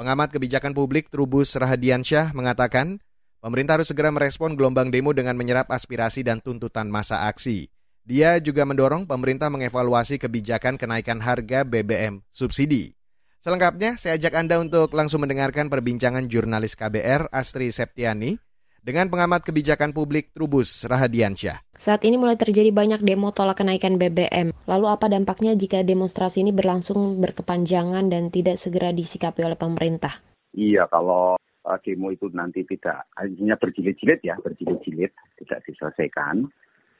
Pengamat 0.00 0.32
kebijakan 0.32 0.72
publik 0.72 1.12
Trubus 1.12 1.52
Rahadiansyah 1.52 2.32
mengatakan, 2.32 2.96
pemerintah 3.44 3.76
harus 3.76 3.92
segera 3.92 4.08
merespon 4.08 4.56
gelombang 4.56 4.88
demo 4.88 5.12
dengan 5.12 5.36
menyerap 5.36 5.68
aspirasi 5.68 6.24
dan 6.24 6.40
tuntutan 6.40 6.88
masa 6.88 7.28
aksi. 7.28 7.68
Dia 8.00 8.40
juga 8.40 8.64
mendorong 8.64 9.04
pemerintah 9.04 9.52
mengevaluasi 9.52 10.16
kebijakan 10.16 10.80
kenaikan 10.80 11.20
harga 11.20 11.68
BBM 11.68 12.24
subsidi. 12.32 12.96
Selengkapnya, 13.40 13.96
saya 13.96 14.20
ajak 14.20 14.36
Anda 14.36 14.60
untuk 14.60 14.92
langsung 14.92 15.24
mendengarkan 15.24 15.72
perbincangan 15.72 16.28
jurnalis 16.28 16.76
KBR 16.76 17.32
Astri 17.32 17.72
Septiani 17.72 18.36
dengan 18.84 19.08
pengamat 19.08 19.48
kebijakan 19.48 19.96
publik 19.96 20.36
Trubus 20.36 20.84
Rahadiansyah. 20.84 21.72
Saat 21.72 22.04
ini 22.04 22.20
mulai 22.20 22.36
terjadi 22.36 22.68
banyak 22.68 23.00
demo 23.00 23.32
tolak 23.32 23.64
kenaikan 23.64 23.96
BBM. 23.96 24.52
Lalu 24.68 24.86
apa 24.92 25.08
dampaknya 25.08 25.56
jika 25.56 25.80
demonstrasi 25.80 26.44
ini 26.44 26.52
berlangsung 26.52 27.16
berkepanjangan 27.16 28.12
dan 28.12 28.28
tidak 28.28 28.60
segera 28.60 28.92
disikapi 28.92 29.40
oleh 29.40 29.56
pemerintah? 29.56 30.20
Iya, 30.52 30.84
kalau 30.92 31.40
uh, 31.40 31.78
demo 31.80 32.12
itu 32.12 32.28
nanti 32.36 32.68
tidak 32.68 33.08
hanya 33.16 33.56
berjilid-jilid 33.56 34.20
ya, 34.20 34.36
berjilid-jilid 34.36 35.16
tidak 35.40 35.64
diselesaikan, 35.64 36.44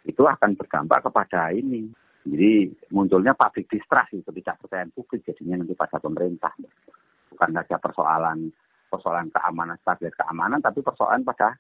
itu 0.08 0.24
akan 0.24 0.56
berdampak 0.56 1.04
kepada 1.04 1.52
ini 1.52 1.92
jadi 2.28 2.68
munculnya 2.92 3.32
public 3.32 3.72
distrust 3.72 4.12
itu 4.12 4.28
percayaan 4.28 4.92
publik 4.92 5.24
jadinya 5.24 5.64
nanti 5.64 5.72
pada 5.72 5.96
pemerintah. 5.96 6.52
Bukan 7.32 7.50
saja 7.56 7.80
persoalan 7.80 8.52
persoalan 8.90 9.30
keamanan, 9.32 9.78
stabilitas 9.80 10.18
keamanan, 10.18 10.60
tapi 10.60 10.84
persoalan 10.84 11.24
pada 11.24 11.56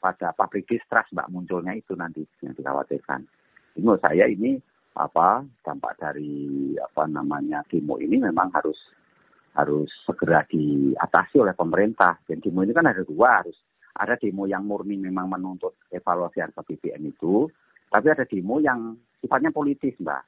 pada 0.00 0.28
public 0.32 0.64
distrust 0.70 1.12
mbak 1.12 1.28
munculnya 1.28 1.76
itu 1.76 1.92
nanti 1.92 2.24
yang 2.40 2.54
dikhawatirkan. 2.56 3.20
Ini 3.76 3.82
menurut 3.84 4.00
saya 4.00 4.24
ini 4.30 4.56
apa 4.96 5.44
dampak 5.60 6.00
dari 6.00 6.72
apa 6.80 7.04
namanya 7.04 7.60
demo 7.68 8.00
ini 8.00 8.16
memang 8.16 8.48
harus 8.56 8.78
harus 9.52 9.92
segera 10.08 10.40
diatasi 10.48 11.36
oleh 11.36 11.52
pemerintah. 11.52 12.16
Dan 12.24 12.40
demo 12.40 12.64
ini 12.64 12.72
kan 12.72 12.88
ada 12.88 13.04
dua, 13.04 13.44
harus 13.44 13.56
ada 13.92 14.16
demo 14.16 14.48
yang 14.48 14.64
murni 14.64 14.96
memang 14.96 15.28
menuntut 15.28 15.76
evaluasi 15.92 16.40
harga 16.40 16.64
BBM 16.64 17.12
itu, 17.12 17.44
tapi 17.92 18.06
ada 18.08 18.24
demo 18.24 18.56
yang 18.60 18.96
sifatnya 19.20 19.50
politis, 19.52 19.96
Mbak. 20.00 20.22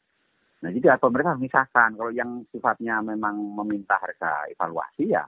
Nah, 0.59 0.71
jadi 0.75 0.99
pemerintah 0.99 1.39
memisahkan. 1.39 1.95
Kalau 1.95 2.11
yang 2.11 2.43
sifatnya 2.51 2.99
memang 2.99 3.39
meminta 3.63 3.95
harga 3.95 4.51
evaluasi 4.51 5.15
ya, 5.15 5.23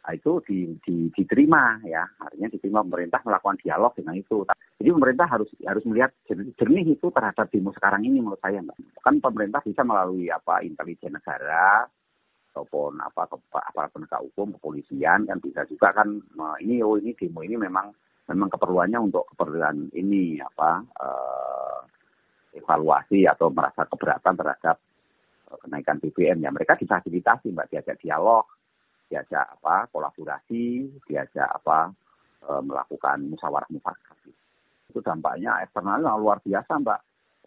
nah 0.00 0.12
itu 0.16 0.40
di, 0.48 0.72
di, 0.80 1.12
diterima 1.12 1.84
ya. 1.84 2.00
Artinya 2.16 2.48
diterima 2.48 2.80
pemerintah 2.88 3.20
melakukan 3.20 3.60
dialog 3.60 3.92
dengan 3.92 4.16
itu. 4.16 4.48
Jadi 4.80 4.88
pemerintah 4.88 5.28
harus 5.28 5.52
harus 5.68 5.84
melihat 5.84 6.10
jernih 6.30 6.96
itu 6.96 7.12
terhadap 7.12 7.52
demo 7.52 7.68
sekarang 7.76 8.08
ini 8.08 8.24
menurut 8.24 8.40
saya, 8.40 8.64
Mbak. 8.64 9.04
Kan 9.04 9.20
pemerintah 9.20 9.60
bisa 9.60 9.84
melalui 9.84 10.32
apa 10.32 10.64
intelijen 10.64 11.12
negara 11.12 11.84
ataupun 12.50 12.98
apa 12.98 13.30
apa 13.54 13.82
penegak 13.94 14.26
hukum 14.26 14.58
kepolisian 14.58 15.22
kan 15.22 15.38
bisa 15.38 15.62
juga 15.70 15.94
kan 15.94 16.18
ini 16.58 16.82
oh 16.82 16.98
ini 16.98 17.14
demo 17.14 17.46
ini 17.46 17.54
memang 17.54 17.94
memang 18.26 18.50
keperluannya 18.50 18.98
untuk 18.98 19.30
keperluan 19.34 19.86
ini 19.94 20.42
apa 20.42 20.82
uh, 20.98 21.78
evaluasi 22.54 23.26
atau 23.26 23.50
merasa 23.52 23.86
keberatan 23.86 24.34
terhadap 24.34 24.76
eh, 25.50 25.58
kenaikan 25.62 25.98
BBM 26.02 26.42
ya 26.42 26.50
mereka 26.50 26.74
difasilitasi 26.78 27.54
mbak 27.54 27.70
diajak 27.70 27.98
dialog 28.02 28.46
diajak 29.10 29.58
apa 29.58 29.90
kolaborasi 29.90 30.86
diajak 31.10 31.50
apa 31.50 31.90
e, 32.46 32.50
melakukan 32.62 33.26
musyawarah 33.26 33.66
mufakat 33.74 34.16
Itu 34.86 35.02
dampaknya 35.02 35.62
eksternalnya 35.66 36.14
luar 36.14 36.38
biasa 36.42 36.78
Mbak. 36.82 37.00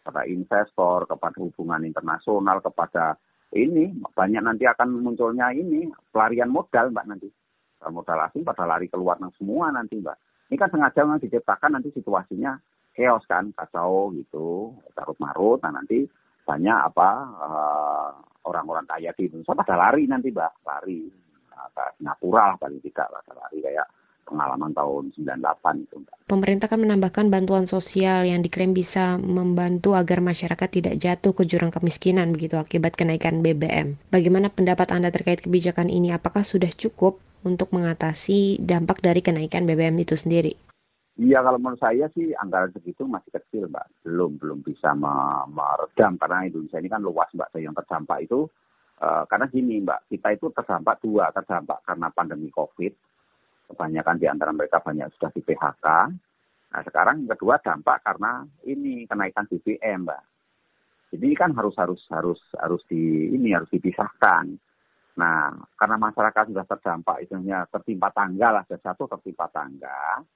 Kepada 0.04 0.28
investor, 0.28 1.08
kepada 1.08 1.36
hubungan 1.40 1.80
internasional, 1.88 2.60
kepada 2.60 3.16
ini 3.56 3.88
banyak 4.12 4.44
nanti 4.44 4.68
akan 4.68 5.00
munculnya 5.00 5.48
ini 5.56 5.88
pelarian 6.12 6.52
modal 6.52 6.92
Mbak 6.92 7.06
nanti. 7.08 7.28
Modal 7.84 8.28
asing 8.28 8.44
pada 8.44 8.64
lari 8.64 8.88
keluar 8.88 9.16
semua 9.36 9.72
nanti 9.72 10.00
Mbak. 10.00 10.16
Ini 10.52 10.56
kan 10.60 10.68
sengaja 10.68 11.04
memang 11.04 11.24
diciptakan 11.24 11.80
nanti 11.80 11.88
situasinya 11.92 12.52
chaos 12.94 13.26
kan, 13.26 13.50
kacau 13.52 14.14
gitu, 14.14 14.72
carut 14.94 15.18
marut. 15.18 15.58
Nah 15.66 15.74
nanti 15.74 16.06
banyak 16.46 16.78
apa 16.94 17.08
uh, 17.40 18.10
orang-orang 18.46 18.86
kaya 18.86 19.10
di 19.16 19.26
Indonesia 19.28 19.56
pada 19.56 19.74
lari 19.74 20.04
nanti 20.06 20.28
mbak, 20.30 20.62
lari 20.62 21.08
nah, 21.50 21.68
ke 21.72 21.84
Singapura 21.98 22.54
lah 22.54 22.56
paling 22.60 22.80
tidak 22.84 23.08
lah, 23.10 23.22
lari 23.34 23.58
kayak 23.64 23.88
pengalaman 24.24 24.72
tahun 24.72 25.12
98 25.12 25.84
itu. 25.84 25.96
Mbak. 26.00 26.16
Pemerintah 26.24 26.66
kan 26.72 26.80
menambahkan 26.80 27.28
bantuan 27.28 27.68
sosial 27.68 28.24
yang 28.24 28.40
diklaim 28.40 28.72
bisa 28.72 29.20
membantu 29.20 29.92
agar 29.92 30.24
masyarakat 30.24 30.68
tidak 30.72 30.94
jatuh 30.96 31.36
ke 31.36 31.44
jurang 31.44 31.68
kemiskinan 31.68 32.32
begitu 32.32 32.56
akibat 32.56 32.96
kenaikan 32.96 33.44
BBM. 33.44 34.00
Bagaimana 34.08 34.48
pendapat 34.48 34.90
Anda 34.90 35.12
terkait 35.12 35.44
kebijakan 35.44 35.92
ini? 35.92 36.16
Apakah 36.16 36.42
sudah 36.42 36.72
cukup 36.72 37.20
untuk 37.44 37.76
mengatasi 37.76 38.64
dampak 38.64 39.04
dari 39.04 39.20
kenaikan 39.20 39.68
BBM 39.68 40.00
itu 40.00 40.16
sendiri? 40.16 40.56
Iya 41.14 41.46
kalau 41.46 41.62
menurut 41.62 41.78
saya 41.78 42.10
sih 42.10 42.34
anggaran 42.34 42.74
segitu 42.74 43.06
masih 43.06 43.30
kecil 43.30 43.70
mbak, 43.70 43.86
belum 44.02 44.34
belum 44.34 44.66
bisa 44.66 44.98
meredam 45.46 46.18
karena 46.18 46.50
Indonesia 46.50 46.82
ini 46.82 46.90
kan 46.90 47.06
luas 47.06 47.30
mbak. 47.30 47.54
Yang 47.54 47.78
terdampak 47.82 48.26
itu 48.26 48.50
uh, 48.98 49.22
karena 49.30 49.46
gini 49.46 49.78
mbak, 49.78 50.10
kita 50.10 50.34
itu 50.34 50.50
terdampak 50.50 50.98
dua, 50.98 51.30
terdampak 51.30 51.86
karena 51.86 52.10
pandemi 52.10 52.50
COVID, 52.50 52.92
kebanyakan 53.70 54.16
di 54.18 54.26
antara 54.26 54.50
mereka 54.50 54.82
banyak 54.82 55.06
sudah 55.14 55.30
di 55.30 55.40
PHK. 55.46 55.86
Nah 56.74 56.82
sekarang 56.82 57.30
kedua 57.30 57.62
dampak 57.62 58.02
karena 58.02 58.42
ini 58.66 59.06
kenaikan 59.06 59.46
BBM 59.46 60.10
mbak. 60.10 60.22
Jadi 61.14 61.28
kan 61.38 61.54
harus 61.54 61.78
harus 61.78 62.02
harus 62.10 62.42
harus 62.58 62.82
di 62.90 63.30
ini 63.30 63.54
harus 63.54 63.70
dipisahkan. 63.70 64.50
Nah 65.22 65.62
karena 65.78 65.94
masyarakat 65.94 66.50
sudah 66.50 66.66
terdampak 66.66 67.22
istilahnya 67.22 67.70
tertimpa 67.70 68.10
tangga 68.10 68.50
lah, 68.50 68.66
satu 68.66 69.06
tertimpa 69.06 69.46
tangga 69.54 70.26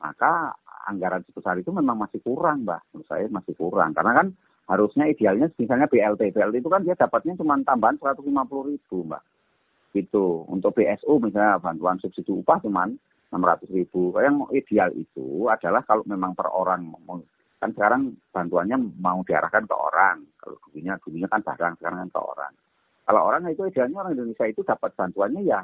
maka 0.00 0.54
anggaran 0.86 1.24
sebesar 1.24 1.56
itu 1.58 1.72
memang 1.72 1.96
masih 1.96 2.20
kurang, 2.20 2.64
Mbak. 2.64 2.80
Menurut 2.92 3.08
saya 3.08 3.26
masih 3.28 3.54
kurang. 3.56 3.96
Karena 3.96 4.12
kan 4.12 4.26
harusnya 4.68 5.08
idealnya 5.08 5.48
misalnya 5.56 5.88
BLT. 5.88 6.32
BLT 6.34 6.54
itu 6.60 6.70
kan 6.70 6.84
dia 6.84 6.96
dapatnya 6.96 7.36
cuma 7.40 7.56
tambahan 7.64 7.96
150 7.96 8.24
ribu, 8.68 8.96
Mbak. 9.08 9.22
Gitu. 9.96 10.26
Untuk 10.50 10.76
BSU 10.76 11.22
misalnya 11.22 11.62
bantuan 11.62 11.96
subsidi 12.02 12.32
upah 12.34 12.60
cuma 12.60 12.88
600 13.32 13.70
ribu. 13.72 14.12
Yang 14.20 14.36
ideal 14.52 14.90
itu 14.92 15.48
adalah 15.48 15.82
kalau 15.86 16.04
memang 16.04 16.36
per 16.36 16.52
orang. 16.52 16.92
Kan 17.58 17.72
sekarang 17.72 18.12
bantuannya 18.28 18.76
mau 19.00 19.24
diarahkan 19.24 19.64
ke 19.64 19.74
orang. 19.74 20.20
Kalau 20.36 20.60
dulunya, 20.68 21.00
dulunya 21.00 21.28
kan 21.32 21.40
barang, 21.40 21.80
sekarang 21.80 21.98
kan 22.04 22.10
ke 22.12 22.20
orang. 22.20 22.52
Kalau 23.04 23.20
orang 23.20 23.48
itu 23.52 23.68
idealnya 23.68 24.00
orang 24.00 24.16
Indonesia 24.16 24.48
itu 24.48 24.64
dapat 24.64 24.96
bantuannya 24.96 25.44
ya 25.44 25.60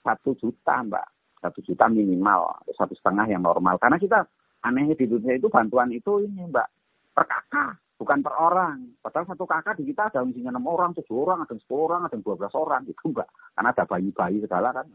satu 0.00 0.32
juta, 0.40 0.80
Mbak 0.88 1.17
satu 1.38 1.58
juta 1.62 1.86
minimal 1.86 2.62
satu 2.74 2.94
setengah 2.98 3.26
yang 3.30 3.42
normal. 3.42 3.78
Karena 3.78 3.98
kita 3.98 4.26
anehnya 4.66 4.98
di 4.98 5.06
Indonesia 5.06 5.38
itu 5.38 5.48
bantuan 5.48 5.90
itu 5.94 6.22
ini 6.22 6.50
mbak 6.50 6.68
per 7.14 7.24
kakak 7.26 7.78
bukan 7.98 8.18
per 8.22 8.34
orang. 8.38 8.76
Padahal 9.02 9.26
satu 9.30 9.44
kakak 9.46 9.78
di 9.78 9.90
kita 9.90 10.10
ada 10.10 10.22
misalnya 10.26 10.58
enam 10.58 10.66
orang 10.66 10.94
tujuh 10.98 11.14
orang 11.14 11.46
ada 11.46 11.54
sepuluh 11.58 11.90
orang 11.90 12.06
ada 12.06 12.16
dua 12.18 12.34
belas 12.34 12.54
orang 12.54 12.82
itu 12.86 13.06
mbak. 13.10 13.28
Karena 13.54 13.70
ada 13.70 13.84
bayi-bayi 13.86 14.38
segala 14.42 14.68
kan. 14.74 14.86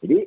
Jadi 0.00 0.18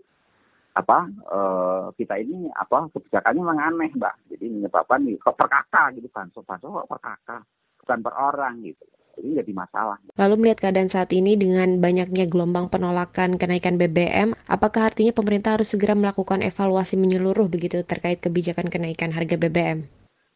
apa 0.73 1.05
eh, 1.09 1.85
kita 1.97 2.15
ini 2.17 2.49
apa 2.53 2.89
kebijakannya 2.93 3.41
memang 3.41 3.59
aneh 3.61 3.91
mbak. 3.97 4.15
Jadi 4.29 4.45
menyebabkan 4.53 5.05
per 5.21 5.47
kakak 5.49 5.97
gitu 5.97 6.07
bansos 6.13 6.45
bansos 6.45 6.85
per 6.85 6.99
kakak 7.01 7.41
bukan 7.83 7.99
per 7.99 8.15
orang 8.15 8.63
gitu 8.63 8.92
jadi 9.17 9.45
jadi 9.45 9.53
masalah. 9.53 9.97
Lalu 10.17 10.33
melihat 10.41 10.69
keadaan 10.69 10.89
saat 10.89 11.13
ini 11.13 11.37
dengan 11.37 11.77
banyaknya 11.77 12.25
gelombang 12.25 12.69
penolakan 12.69 13.37
kenaikan 13.37 13.77
BBM, 13.77 14.33
apakah 14.49 14.89
artinya 14.89 15.13
pemerintah 15.13 15.55
harus 15.57 15.71
segera 15.71 15.93
melakukan 15.93 16.41
evaluasi 16.41 16.97
menyeluruh 16.97 17.45
begitu 17.45 17.85
terkait 17.85 18.19
kebijakan 18.19 18.73
kenaikan 18.73 19.13
harga 19.13 19.37
BBM? 19.37 19.85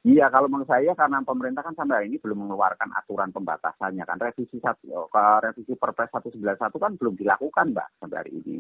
Iya, 0.08 0.32
kalau 0.32 0.48
menurut 0.48 0.72
saya 0.72 0.96
karena 0.96 1.20
pemerintah 1.20 1.66
kan 1.68 1.76
sampai 1.76 2.00
hari 2.00 2.08
ini 2.08 2.18
belum 2.24 2.48
mengeluarkan 2.48 2.96
aturan 2.96 3.34
pembatasannya 3.36 4.08
kan 4.08 4.16
revisi 4.22 4.56
satu 4.63 5.12
revisi 5.44 5.76
Perpres 5.76 6.13
191 6.16 6.72
kan 6.80 6.92
belum 6.96 7.20
dilakukan, 7.20 7.76
Mbak, 7.76 7.88
sampai 8.00 8.18
hari 8.24 8.32
ini. 8.40 8.56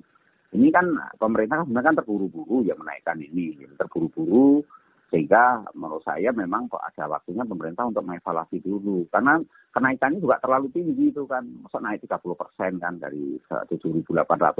Ini 0.47 0.67
kan 0.75 0.91
pemerintah 1.15 1.63
kan 1.63 1.65
sebenarnya 1.69 1.87
kan 1.87 1.97
terburu-buru 2.03 2.67
ya 2.67 2.75
menaikkan 2.75 3.19
ini, 3.23 3.55
terburu-buru 3.79 4.65
sehingga 5.07 5.63
menurut 5.71 6.03
saya 6.03 6.35
memang 6.35 6.67
kok 6.67 6.83
ada 6.83 7.07
waktunya 7.07 7.47
pemerintah 7.47 7.87
untuk 7.87 8.03
mengevaluasi 8.03 8.59
dulu. 8.59 9.07
Karena 9.07 9.39
kenaikannya 9.71 10.19
juga 10.19 10.35
terlalu 10.43 10.67
tinggi 10.75 11.15
itu 11.15 11.23
kan. 11.23 11.47
Masa 11.63 11.79
naik 11.79 12.03
30 12.03 12.35
persen 12.35 12.71
kan 12.75 12.99
dari 12.99 13.39
7.800 13.47 14.03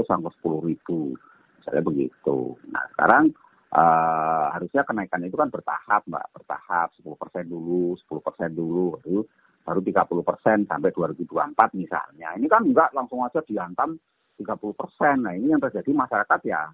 sampai 0.08 0.32
10.000. 0.40 1.20
Misalnya 1.60 1.84
begitu. 1.84 2.56
Nah 2.72 2.84
sekarang 2.96 3.36
uh, 3.76 4.48
harusnya 4.56 4.88
kenaikan 4.88 5.28
itu 5.28 5.36
kan 5.36 5.52
bertahap 5.52 6.08
mbak. 6.08 6.32
Bertahap 6.32 6.96
10 6.96 7.20
persen 7.20 7.44
dulu, 7.52 8.00
10 8.08 8.24
persen 8.24 8.50
dulu. 8.56 8.96
Baru, 9.04 9.28
baru 9.68 9.80
30 9.84 10.30
persen 10.32 10.58
sampai 10.64 10.96
2024 10.96 11.76
misalnya. 11.76 12.40
Ini 12.40 12.48
kan 12.48 12.64
enggak 12.64 12.96
langsung 12.96 13.20
aja 13.28 13.44
dihantam 13.44 14.00
30 14.40 14.48
persen. 14.80 15.28
Nah 15.28 15.36
ini 15.36 15.52
yang 15.52 15.60
terjadi 15.60 15.92
masyarakat 15.92 16.40
ya 16.48 16.72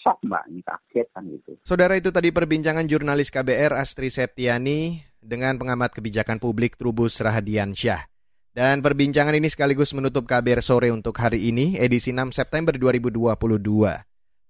shock 0.00 0.18
mbak, 0.24 0.48
ini 0.48 0.60
kaget 0.64 1.08
kan 1.12 1.22
gitu. 1.28 1.50
Saudara 1.62 1.94
itu 1.94 2.08
tadi 2.08 2.32
perbincangan 2.32 2.88
jurnalis 2.88 3.28
KBR 3.28 3.76
Astri 3.76 4.08
Septiani 4.08 5.04
dengan 5.20 5.60
pengamat 5.60 5.92
kebijakan 5.92 6.40
publik 6.40 6.80
Trubus 6.80 7.20
Rahadiansyah. 7.20 8.08
Dan 8.50 8.82
perbincangan 8.82 9.36
ini 9.36 9.46
sekaligus 9.46 9.94
menutup 9.94 10.26
KBR 10.26 10.58
sore 10.58 10.90
untuk 10.90 11.14
hari 11.22 11.54
ini, 11.54 11.78
edisi 11.78 12.10
6 12.10 12.34
September 12.34 12.74
2022. 12.74 13.38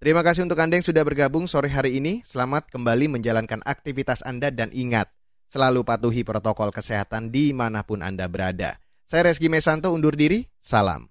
Terima 0.01 0.25
kasih 0.25 0.49
untuk 0.49 0.57
Anda 0.57 0.81
yang 0.81 0.87
sudah 0.87 1.05
bergabung 1.05 1.45
sore 1.45 1.69
hari 1.69 2.01
ini. 2.01 2.25
Selamat 2.25 2.65
kembali 2.73 3.13
menjalankan 3.13 3.61
aktivitas 3.61 4.25
Anda 4.25 4.49
dan 4.49 4.73
ingat, 4.73 5.13
selalu 5.53 5.85
patuhi 5.85 6.25
protokol 6.25 6.73
kesehatan 6.73 7.29
di 7.29 7.53
mana 7.53 7.85
pun 7.85 8.01
Anda 8.01 8.25
berada. 8.25 8.81
Saya 9.05 9.29
Reski 9.29 9.51
Mesanto 9.51 9.93
undur 9.93 10.17
diri, 10.17 10.49
salam. 10.63 11.10